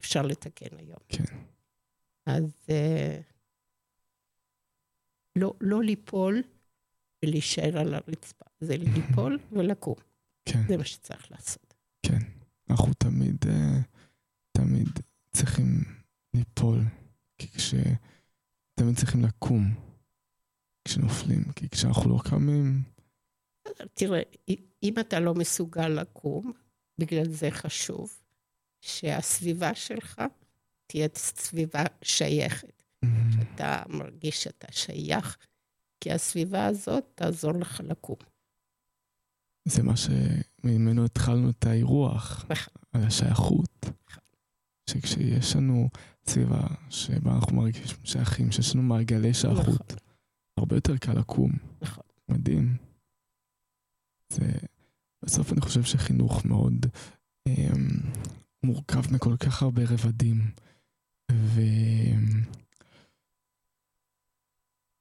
אפשר 0.00 0.22
לתקן 0.22 0.76
היום. 0.78 0.98
כן. 1.08 1.24
אז 2.26 2.52
אה, 2.70 3.20
לא, 5.36 5.54
לא 5.60 5.82
ליפול 5.82 6.42
ולהישאר 7.24 7.78
על 7.78 7.94
הרצפה, 7.94 8.44
זה 8.60 8.76
ליפול 8.76 9.38
ולקום, 9.56 9.94
כן, 10.44 10.62
זה 10.68 10.76
מה 10.76 10.84
שצריך 10.84 11.30
לעשות. 11.30 11.74
כן. 12.02 12.18
אנחנו 12.70 12.94
תמיד, 12.94 13.44
אה, 13.48 13.80
תמיד 14.52 14.88
צריכים 15.32 15.84
ליפול. 16.34 16.78
כי 17.38 17.48
כש... 17.48 17.74
תמיד 18.74 18.96
צריכים 18.96 19.24
לקום 19.24 19.74
כשנופלים. 20.84 21.52
כי 21.56 21.68
כשאנחנו 21.68 22.10
לא 22.10 22.18
קמים, 22.24 22.82
תראה, 23.94 24.20
אם 24.82 24.94
אתה 25.00 25.20
לא 25.20 25.34
מסוגל 25.34 25.88
לקום, 25.88 26.52
בגלל 27.00 27.28
זה 27.28 27.50
חשוב 27.50 28.18
שהסביבה 28.80 29.74
שלך 29.74 30.22
תהיה 30.86 31.08
סביבה 31.14 31.84
שייכת. 32.02 32.82
מהמם. 33.02 33.30
אתה 33.54 33.82
מרגיש 33.88 34.42
שאתה 34.42 34.66
שייך, 34.70 35.36
כי 36.00 36.12
הסביבה 36.12 36.66
הזאת 36.66 37.04
תעזור 37.14 37.52
לך 37.52 37.80
לקום. 37.84 38.16
זה 39.64 39.82
מה 39.82 39.94
שממנו 39.96 41.04
התחלנו 41.04 41.50
את 41.50 41.66
האירוח, 41.66 42.46
נכון. 42.50 42.82
על 42.92 43.02
השייכות. 43.02 43.86
שכשיש 44.90 45.56
לנו 45.56 45.88
סביבה 46.26 46.66
שבה 46.90 47.32
אנחנו 47.34 47.56
מרגישים 47.56 47.96
שייכים, 48.04 48.52
שיש 48.52 48.74
לנו 48.74 48.82
מעגלי 48.82 49.34
שייכות, 49.34 49.94
הרבה 50.56 50.76
יותר 50.76 50.96
קל 50.96 51.18
לקום. 51.18 51.52
נכון. 51.82 52.04
מדהים. 52.28 52.76
זה, 54.28 54.52
בסוף 55.22 55.52
אני 55.52 55.60
חושב 55.60 55.82
שחינוך 55.82 56.44
מאוד 56.44 56.86
אמ, 57.48 57.88
מורכב 58.62 59.14
מכל 59.14 59.36
כך 59.36 59.62
הרבה 59.62 59.82
רבדים. 59.88 60.50
ו... 61.32 61.60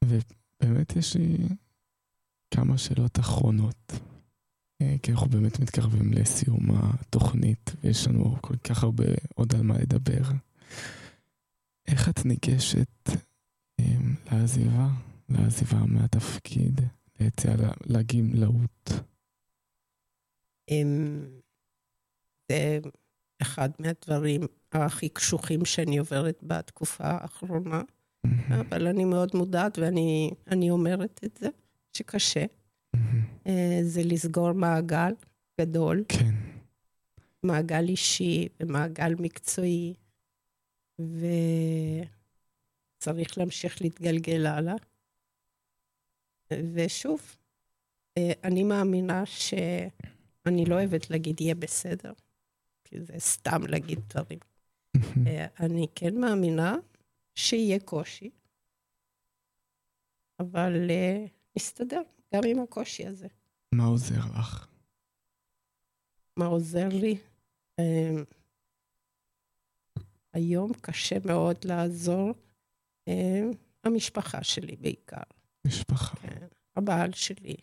ובאמת 0.05 0.95
יש 0.95 1.15
לי 1.15 1.37
כמה 2.53 2.77
שאלות 2.77 3.19
אחרונות. 3.19 3.91
אה, 4.81 4.95
כי 5.03 5.11
אנחנו 5.11 5.27
באמת 5.29 5.59
מתקרבים 5.59 6.13
לסיום 6.13 6.65
התוכנית, 6.71 7.71
ויש 7.83 8.07
לנו 8.07 8.35
כל 8.41 8.57
כך 8.57 8.83
הרבה 8.83 9.03
עוד 9.35 9.55
על 9.55 9.61
מה 9.61 9.77
לדבר. 9.77 10.21
איך 11.87 12.09
את 12.09 12.25
ניגשת 12.25 13.09
אמ, 13.79 14.15
לעזיבה, 14.31 14.87
לעזיבה 15.29 15.85
מהתפקיד, 15.85 16.81
ליציאה 17.19 17.53
לגמלאות? 17.85 18.91
זה 22.51 22.79
אחד 23.41 23.69
מהדברים 23.79 24.41
הכי 24.71 25.09
קשוחים 25.09 25.65
שאני 25.65 25.97
עוברת 25.97 26.39
בתקופה 26.43 27.03
האחרונה, 27.03 27.81
אבל 28.49 28.87
אני 28.87 29.05
מאוד 29.05 29.31
מודעת 29.33 29.77
ואני 29.77 30.31
אני 30.47 30.69
אומרת 30.69 31.19
את 31.25 31.37
זה, 31.37 31.47
שקשה. 31.93 32.45
אה, 33.47 33.79
זה 33.83 34.01
לסגור 34.03 34.51
מעגל 34.51 35.13
גדול, 35.61 36.03
כן, 36.07 36.35
מעגל 37.43 37.87
אישי 37.89 38.47
ומעגל 38.59 39.13
מקצועי, 39.19 39.93
וצריך 42.99 43.37
להמשיך 43.37 43.81
להתגלגל 43.81 44.45
הלאה. 44.45 44.75
ושוב, 46.73 47.35
אה, 48.17 48.31
אני 48.43 48.63
מאמינה 48.63 49.25
שאני 50.49 50.65
לא 50.65 50.75
אוהבת 50.75 51.09
להגיד 51.09 51.41
יהיה 51.41 51.55
בסדר, 51.55 52.13
כי 52.83 53.01
זה 53.01 53.13
סתם 53.19 53.61
להגיד 53.67 53.99
דברים. 54.09 54.39
אה, 55.27 55.47
אני 55.59 55.87
כן 55.95 56.21
מאמינה 56.21 56.75
שיהיה 57.35 57.79
קושי, 57.79 58.29
אבל 60.39 60.89
אה, 60.89 61.25
נסתדר 61.57 62.01
גם 62.35 62.41
עם 62.47 62.59
הקושי 62.59 63.07
הזה. 63.07 63.27
מה 63.71 63.85
עוזר 63.85 64.19
לך? 64.39 64.67
מה 66.37 66.45
עוזר 66.45 66.87
לי? 66.87 67.17
אה, 67.79 68.23
היום 70.33 70.71
קשה 70.81 71.15
מאוד 71.25 71.57
לעזור. 71.65 72.33
אה, 73.07 73.41
המשפחה 73.83 74.43
שלי 74.43 74.75
בעיקר, 74.75 75.23
משפחה. 75.67 76.15
כן. 76.15 76.47
הבעל 76.75 77.13
שלי, 77.13 77.55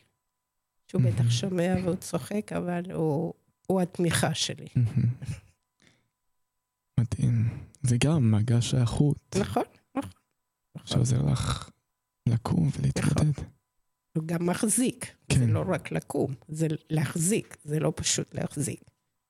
שהוא 1.01 1.13
בטח. 1.13 1.31
שומע 1.31 1.75
והוא 1.85 1.97
צוחק, 1.97 2.53
אבל 2.53 2.93
הוא, 2.93 3.35
הוא 3.67 3.81
התמיכה 3.81 4.35
שלי. 4.35 4.67
מדהים. 7.01 7.49
זה 7.83 7.97
גם 8.05 8.31
מעגל 8.31 8.61
שייכות, 8.61 9.37
נכון, 9.41 9.63
נכון. 9.97 10.11
נכון. 10.77 10.87
שעוזר 10.87 11.23
לך 11.23 11.71
לקום 12.29 12.71
ולהתמודד. 12.79 13.41
הוא 14.17 14.25
גם 14.27 14.47
מחזיק. 14.47 15.07
זה 15.33 15.39
כן. 15.39 15.51
לא 15.51 15.65
רק 15.69 15.93
לקום, 15.93 16.35
זה 16.49 16.67
להחזיק, 16.91 17.57
זה 17.65 17.81
לא 17.81 17.93
פשוט 17.97 18.35
להחזיק. 18.35 18.81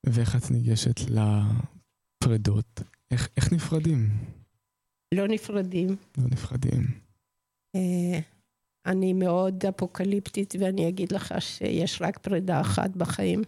ואיך 0.06 0.36
את 0.36 0.50
ניגשת 0.50 1.00
לפרדות? 2.20 2.82
איך, 3.10 3.28
איך 3.36 3.52
נפרדים? 3.52 4.10
לא 5.14 5.28
נפרדים. 5.28 5.96
לא 6.18 6.24
נפרדים. 6.30 7.00
אני 8.86 9.12
מאוד 9.12 9.64
אפוקליפטית, 9.68 10.54
ואני 10.60 10.88
אגיד 10.88 11.12
לך 11.12 11.34
שיש 11.38 12.02
רק 12.02 12.18
פרידה 12.18 12.60
אחת 12.60 12.90
בחיים. 12.96 13.42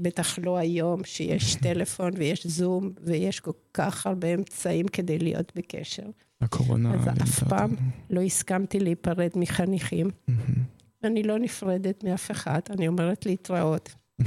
ובטח 0.00 0.38
לא 0.38 0.56
היום, 0.56 1.04
שיש 1.04 1.54
טלפון 1.54 2.12
ויש 2.16 2.46
זום, 2.46 2.92
ויש 3.02 3.40
כל 3.40 3.52
כך 3.74 4.06
הרבה 4.06 4.34
אמצעים 4.34 4.88
כדי 4.88 5.18
להיות 5.18 5.52
בקשר. 5.56 6.06
הקורונה 6.40 6.94
אז 6.94 7.08
אף 7.22 7.48
פעם? 7.48 7.76
לא 8.10 8.20
הסכמתי 8.20 8.80
להיפרד 8.80 9.30
מחניכים. 9.36 10.10
מהמם. 10.28 10.78
אני 11.04 11.22
לא 11.22 11.38
נפרדת 11.38 12.04
מאף 12.04 12.30
אחד, 12.30 12.60
אני 12.70 12.88
אומרת 12.88 13.26
להתראות. 13.26 13.94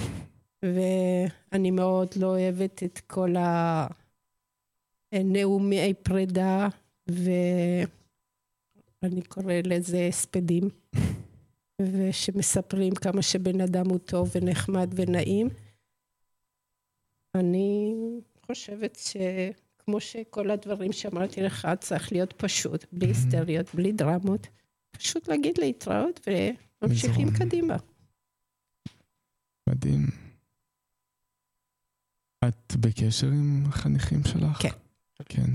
ואני 0.64 1.72
מאוד 1.72 2.08
לא 2.16 2.28
אוהבת 2.28 2.84
את 2.84 3.00
כל 3.08 3.36
הנאומי 5.12 5.94
פרידה, 6.04 6.68
ואני 9.04 9.22
קורא 9.22 9.54
לזה 9.64 10.08
הספדים, 10.10 10.70
ושמספרים 11.82 12.96
כמה 12.96 13.22
שבן 13.22 13.62
אדם 13.62 13.90
הוא 13.90 13.98
טוב 13.98 14.32
ונחמד 14.36 14.94
ונעים. 14.96 15.48
אני 17.36 17.94
חושבת 18.46 18.96
שכמו 18.96 20.00
שכל 20.00 20.52
הדברים 20.52 20.92
שאמרתי 20.92 21.42
לך, 21.42 21.68
צריך 21.80 22.12
להיות 22.12 22.34
פשוט, 22.34 22.86
בלי 22.92 23.08
היסטריות, 23.08 23.76
בלי 23.76 23.92
דרמות. 23.92 24.48
פשוט 24.92 25.28
להגיד 25.28 25.58
להתראות 25.58 26.28
ממשיכים 26.82 27.28
לזרום. 27.28 27.50
קדימה. 27.50 27.78
מדהים. 29.70 30.08
את 32.48 32.76
בקשר 32.76 33.28
עם 33.28 33.64
החניכים 33.68 34.24
שלך? 34.24 34.62
כן. 34.62 34.70
כן. 35.26 35.52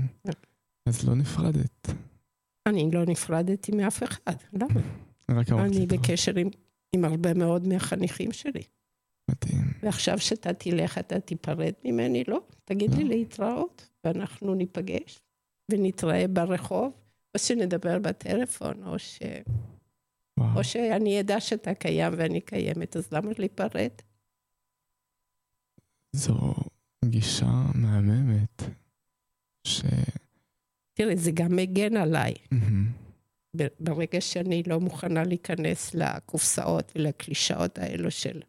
אז 0.85 1.07
לא 1.07 1.15
נפרדת. 1.15 1.87
אני 2.67 2.91
לא 2.93 3.05
נפרדתי 3.05 3.71
מאף 3.71 4.03
אחד, 4.03 4.35
למה? 4.53 4.81
רק 5.31 5.51
אני 5.51 5.79
לי. 5.79 5.85
בקשר 5.85 6.37
עם, 6.37 6.49
עם 6.95 7.05
הרבה 7.05 7.33
מאוד 7.33 7.67
מהחניכים 7.67 8.31
שלי. 8.31 8.63
מדהים. 9.31 9.73
ועכשיו 9.83 10.19
שאתה 10.19 10.53
תלך, 10.53 10.97
אתה 10.97 11.19
תיפרד 11.19 11.73
ממני? 11.85 12.23
לא. 12.27 12.41
תגיד 12.65 12.93
לי 12.93 13.03
לא. 13.03 13.09
להתראות, 13.09 13.89
ואנחנו 14.03 14.53
ניפגש, 14.55 15.19
ונתראה 15.71 16.27
ברחוב, 16.27 16.93
או 17.35 17.39
שנדבר 17.39 17.99
בטלפון, 17.99 18.83
או, 18.83 18.99
ש... 18.99 19.19
וואו. 20.39 20.57
או 20.57 20.63
שאני 20.63 21.19
אדע 21.19 21.39
שאתה 21.39 21.73
קיים 21.73 22.13
ואני 22.17 22.41
קיימת, 22.41 22.95
אז 22.95 23.07
למה 23.11 23.31
להיפרד? 23.39 23.91
זו 26.15 26.53
גישה 27.05 27.63
מהממת. 27.75 28.61
ש... 29.67 29.81
תראה, 30.97 31.15
זה 31.15 31.31
גם 31.33 31.55
מגן 31.55 31.97
עליי. 31.97 32.33
ב- 33.57 33.67
ברגע 33.79 34.21
שאני 34.21 34.63
לא 34.67 34.79
מוכנה 34.79 35.23
להיכנס 35.23 35.95
לקופסאות 35.95 36.91
ולקלישאות 36.95 37.77
האלו 37.77 38.11
של 38.11 38.41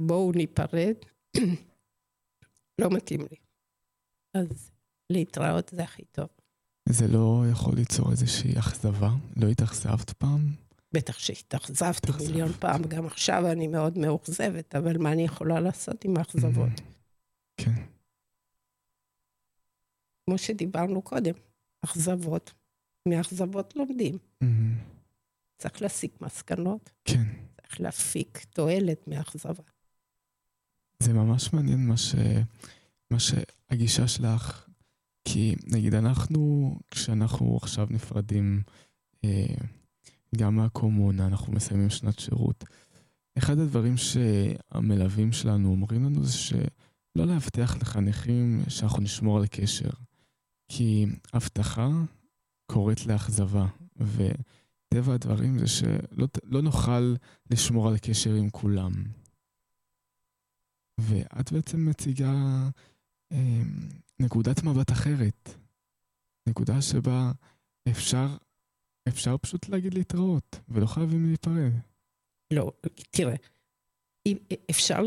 בואו 0.00 0.32
ניפרד, 0.32 0.94
לא 2.80 2.90
מתאים 2.90 3.20
לי. 3.20 3.36
אז 4.34 4.70
להתראות 5.10 5.70
זה 5.74 5.82
הכי 5.82 6.04
טוב. 6.12 6.28
זה 6.88 7.08
לא 7.08 7.44
יכול 7.52 7.74
ליצור 7.74 8.10
איזושהי 8.10 8.58
אכזבה? 8.58 9.10
לא 9.36 9.48
התאכזבת 9.48 10.10
פעם? 10.10 10.40
בטח 10.92 11.18
שהתאכזבתי 11.18 11.98
התאכזבת. 12.08 12.30
מיליון 12.30 12.52
פעם, 12.52 12.82
גם 12.82 13.06
עכשיו 13.06 13.52
אני 13.52 13.68
מאוד 13.68 13.98
מאוכזבת, 13.98 14.74
אבל 14.74 14.98
מה 14.98 15.12
אני 15.12 15.22
יכולה 15.24 15.60
לעשות 15.60 16.04
עם 16.04 16.16
האכזבות? 16.16 16.80
כן. 17.56 17.93
כמו 20.24 20.38
שדיברנו 20.38 21.02
קודם, 21.02 21.34
אכזבות. 21.84 22.52
מאכזבות 23.08 23.76
לומדים. 23.76 24.18
מהמם. 24.40 24.74
צריך 25.58 25.82
להסיק 25.82 26.20
מסקנות, 26.20 26.90
כן. 27.04 27.22
צריך 27.62 27.80
להפיק 27.80 28.44
תועלת 28.50 29.08
מאכזבה. 29.08 29.62
זה 31.02 31.12
ממש 31.12 31.52
מעניין 31.52 31.86
מה, 31.86 31.96
ש... 31.96 32.14
מה 33.10 33.18
שהגישה 33.18 34.08
שלך, 34.08 34.68
כי 35.24 35.54
נגיד 35.66 35.94
אנחנו, 35.94 36.74
כשאנחנו 36.90 37.58
עכשיו 37.62 37.86
נפרדים 37.90 38.62
אה, 39.24 39.54
גם 40.36 40.56
מהקומונה, 40.56 41.26
אנחנו 41.26 41.52
מסיימים 41.52 41.90
שנת 41.90 42.18
שירות, 42.18 42.64
אחד 43.38 43.58
הדברים 43.58 43.96
שהמלווים 43.96 45.32
שלנו 45.32 45.70
אומרים 45.70 46.04
לנו 46.04 46.24
זה 46.24 46.32
שלא 46.32 47.26
להבטיח 47.26 47.76
לחניכים 47.76 48.62
שאנחנו 48.68 49.02
נשמור 49.02 49.38
על 49.38 49.46
קשר, 49.46 49.90
כי 50.76 51.06
הבטחה 51.32 51.88
קוראת 52.66 53.06
לאכזבה, 53.06 53.66
וטבע 53.96 55.14
הדברים 55.14 55.58
זה 55.58 55.66
שלא 55.66 56.26
לא 56.44 56.62
נוכל 56.62 57.14
לשמור 57.50 57.88
על 57.88 57.98
קשר 57.98 58.34
עם 58.34 58.50
כולם. 58.50 58.92
ואת 61.00 61.52
בעצם 61.52 61.88
מציגה 61.88 62.34
אה, 63.32 63.62
נקודת 64.20 64.62
מבט 64.62 64.92
אחרת. 64.92 65.50
נקודה 66.48 66.82
שבה 66.82 67.32
אפשר, 67.88 68.26
אפשר 69.08 69.38
פשוט 69.38 69.68
להגיד 69.68 69.94
להתראות, 69.94 70.60
ולא 70.68 70.86
חייבים 70.86 71.26
להיפרד. 71.26 71.72
לא, 72.52 72.72
תראה, 73.10 73.34
אם 74.26 74.36
אפשר, 74.70 75.00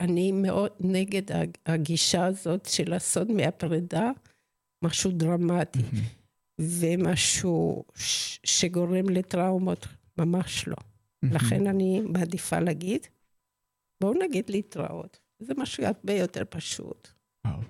אני 0.00 0.32
מאוד 0.32 0.72
נגד 0.80 1.22
הגישה 1.66 2.26
הזאת 2.26 2.66
של 2.66 2.90
לעשות 2.90 3.28
מהפרידה 3.28 4.10
משהו 4.84 5.10
דרמטי 5.12 5.82
ומשהו 6.60 7.84
ש- 7.94 8.38
שגורם 8.44 9.08
לטראומות, 9.10 9.86
ממש 10.18 10.68
לא. 10.68 10.76
לכן 11.22 11.66
אני 11.66 12.00
מעדיפה 12.00 12.58
להגיד, 12.60 13.06
בואו 14.00 14.14
נגיד 14.22 14.50
להתראות. 14.50 15.18
זה 15.38 15.52
משהו 15.56 15.84
הרבה 15.84 16.12
יותר 16.12 16.42
פשוט. 16.50 17.08
וואו. 17.46 17.60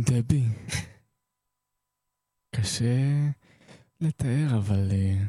דבי, 0.00 0.42
קשה 2.56 2.96
לתאר, 4.00 4.46
אבל 4.58 4.88
uh, 4.90 5.24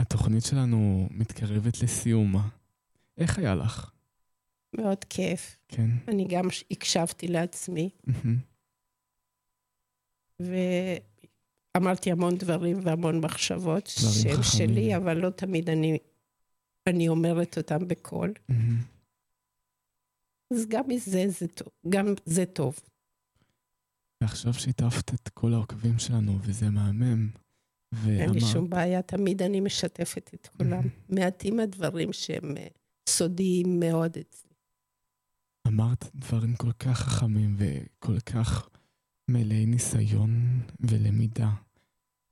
התוכנית 0.00 0.44
שלנו 0.44 1.08
מתקרבת 1.10 1.82
לסיומה. 1.82 2.48
איך 3.18 3.38
היה 3.38 3.54
לך? 3.54 3.90
מאוד 4.72 5.04
כיף. 5.04 5.56
כן? 5.68 5.90
אני 6.08 6.26
גם 6.28 6.48
הקשבתי 6.70 7.28
לעצמי. 7.28 7.90
ואמרתי 11.76 12.10
המון 12.10 12.36
דברים 12.36 12.78
והמון 12.82 13.20
מחשבות 13.20 13.86
שהם. 13.86 14.42
שלי, 14.42 14.96
אבל 14.96 15.16
לא 15.16 15.30
תמיד 15.30 15.70
אני, 15.70 15.98
אני 16.88 17.08
אומרת 17.08 17.58
אותם 17.58 17.88
בקול. 17.88 18.32
אז 20.54 20.66
גם 20.68 20.84
מזה 20.88 21.24
זה 21.28 21.48
טוב, 21.48 21.68
גם 21.88 22.06
זה 22.26 22.46
טוב. 22.46 22.80
ועכשיו 24.20 24.54
שיתפת 24.54 25.14
את 25.14 25.28
כל 25.28 25.52
העוקבים 25.52 25.98
שלנו, 25.98 26.38
וזה 26.42 26.70
מהמם. 26.70 27.28
אין 28.06 28.30
לי 28.30 28.40
שום 28.40 28.70
בעיה, 28.70 29.02
תמיד 29.02 29.42
אני 29.42 29.60
משתפת 29.60 30.30
את 30.34 30.46
כולם. 30.46 30.82
מעטים 31.08 31.60
הדברים 31.60 32.12
שהם 32.12 32.56
אה, 32.56 32.66
סודיים 33.08 33.80
מאוד 33.80 34.16
אצלי. 34.16 34.47
אמרת 35.68 36.04
דברים 36.14 36.56
כל 36.56 36.72
כך 36.72 36.98
חכמים 36.98 37.56
וכל 37.58 38.20
כך 38.20 38.68
מלאי 39.28 39.66
ניסיון 39.66 40.60
ולמידה. 40.80 41.50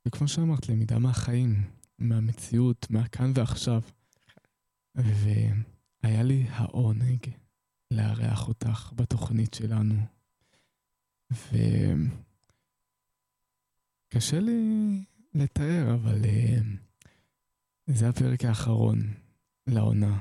וכמו 0.07 0.29
שאמרת, 0.29 0.69
למידה 0.69 0.99
מהחיים, 0.99 1.71
מהמציאות, 1.99 2.87
מהכאן 2.91 3.33
ועכשיו. 3.35 3.83
והיה 4.95 6.23
לי 6.23 6.47
העונג 6.49 7.27
לארח 7.91 8.49
אותך 8.49 8.93
בתוכנית 8.97 9.55
שלנו. 9.55 9.95
וקשה 14.13 14.41
לי 14.41 15.05
לתאר, 15.35 15.95
אבל 15.95 16.25
אה, 16.25 16.59
זה 17.87 18.09
הפרק 18.09 18.45
האחרון 18.45 19.15
לעונה. 19.67 20.19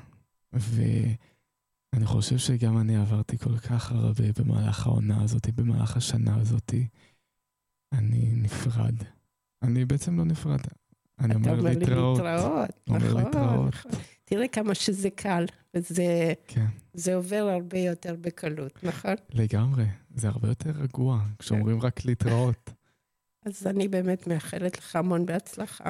ואני 1.96 2.06
חושב 2.06 2.38
שגם 2.38 2.78
אני 2.78 2.98
עברתי 2.98 3.38
כל 3.38 3.58
כך 3.58 3.92
הרבה 3.92 4.24
במהלך 4.40 4.88
העונה 4.88 5.24
הזאת, 5.24 5.50
במהלך 5.50 5.98
השנה 5.98 6.36
הזאת. 6.42 6.74
אני 7.94 8.32
נפרד. 8.36 8.96
אני 9.64 9.86
בעצם 9.86 10.18
לא 10.18 10.26
נפרד. 10.26 10.60
אני 11.20 11.32
אתה 11.32 11.36
אומר 11.36 11.50
אומר 11.52 11.70
להתראות. 11.70 12.20
להתראות, 12.20 12.70
אומר 12.88 12.98
נכון, 12.98 13.24
להתראות. 13.24 13.74
נכון. 13.76 13.92
תראה 14.26 14.48
כמה 14.48 14.76
שזה 14.76 15.10
קל, 15.10 15.46
וזה 15.74 16.34
כן, 16.48 16.66
זה 16.94 17.16
עובר 17.16 17.50
הרבה 17.54 17.80
יותר 17.80 18.16
בקלות, 18.22 18.84
נכון? 18.84 19.16
לגמרי. 19.30 19.86
זה 20.16 20.28
הרבה 20.28 20.48
יותר 20.48 20.72
רגוע 20.72 21.22
כשאומרים 21.40 21.82
רק 21.82 22.06
להתראות. 22.06 22.70
אז 23.46 23.68
אני 23.68 23.88
באמת 23.88 24.28
מאחלת 24.28 24.78
לך 24.78 24.96
המון 24.96 25.26
בהצלחה. 25.26 25.90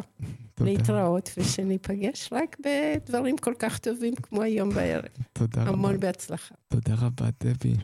תודה. 0.55 0.71
להתראות, 0.71 1.29
ושניפגש 1.37 2.29
רק 2.33 2.57
בדברים 2.65 3.37
כל 3.37 3.53
כך 3.59 3.79
טובים 3.79 4.15
כמו 4.15 4.41
היום 4.41 4.69
בערב. 4.69 5.05
תודה 5.33 5.61
רבה. 5.61 5.71
המון 5.71 5.99
בהצלחה. 5.99 6.55
תודה 6.67 6.95
רבה, 6.95 7.29
דבי. 7.43 7.75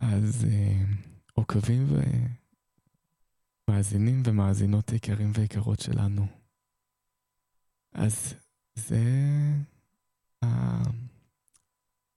אז 0.00 0.46
אה, 0.50 0.84
עוקבים 1.32 1.86
ומאזינים 3.68 4.22
ומאזינות 4.26 4.92
יקרים 4.92 5.32
ויקרות 5.34 5.80
שלנו. 5.80 6.26
אז 7.92 8.34
זה 8.74 9.02
ה... 10.42 10.46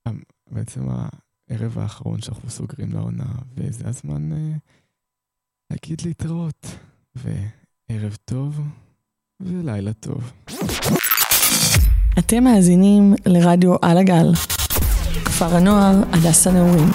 ה... 0.08 0.10
בעצם 0.52 0.82
הערב 1.50 1.78
האחרון 1.78 2.22
שאנחנו 2.22 2.50
סוגרים 2.50 2.92
לעונה, 2.94 3.36
וזה 3.56 3.88
הזמן 3.88 4.34
אה, 4.34 4.56
להגיד 5.72 6.02
להתראות. 6.06 6.68
וערב 7.16 8.18
טוב 8.26 8.60
ולילה 9.40 9.94
טוב. 9.94 10.32
אתם 12.20 12.44
מאזינים 12.44 13.14
לרדיו 13.26 13.76
על 13.82 13.98
הגל. 13.98 14.32
כפר 15.26 15.56
הנוער 15.56 16.04
הדסה 16.14 16.52
נעורים. 16.52 16.90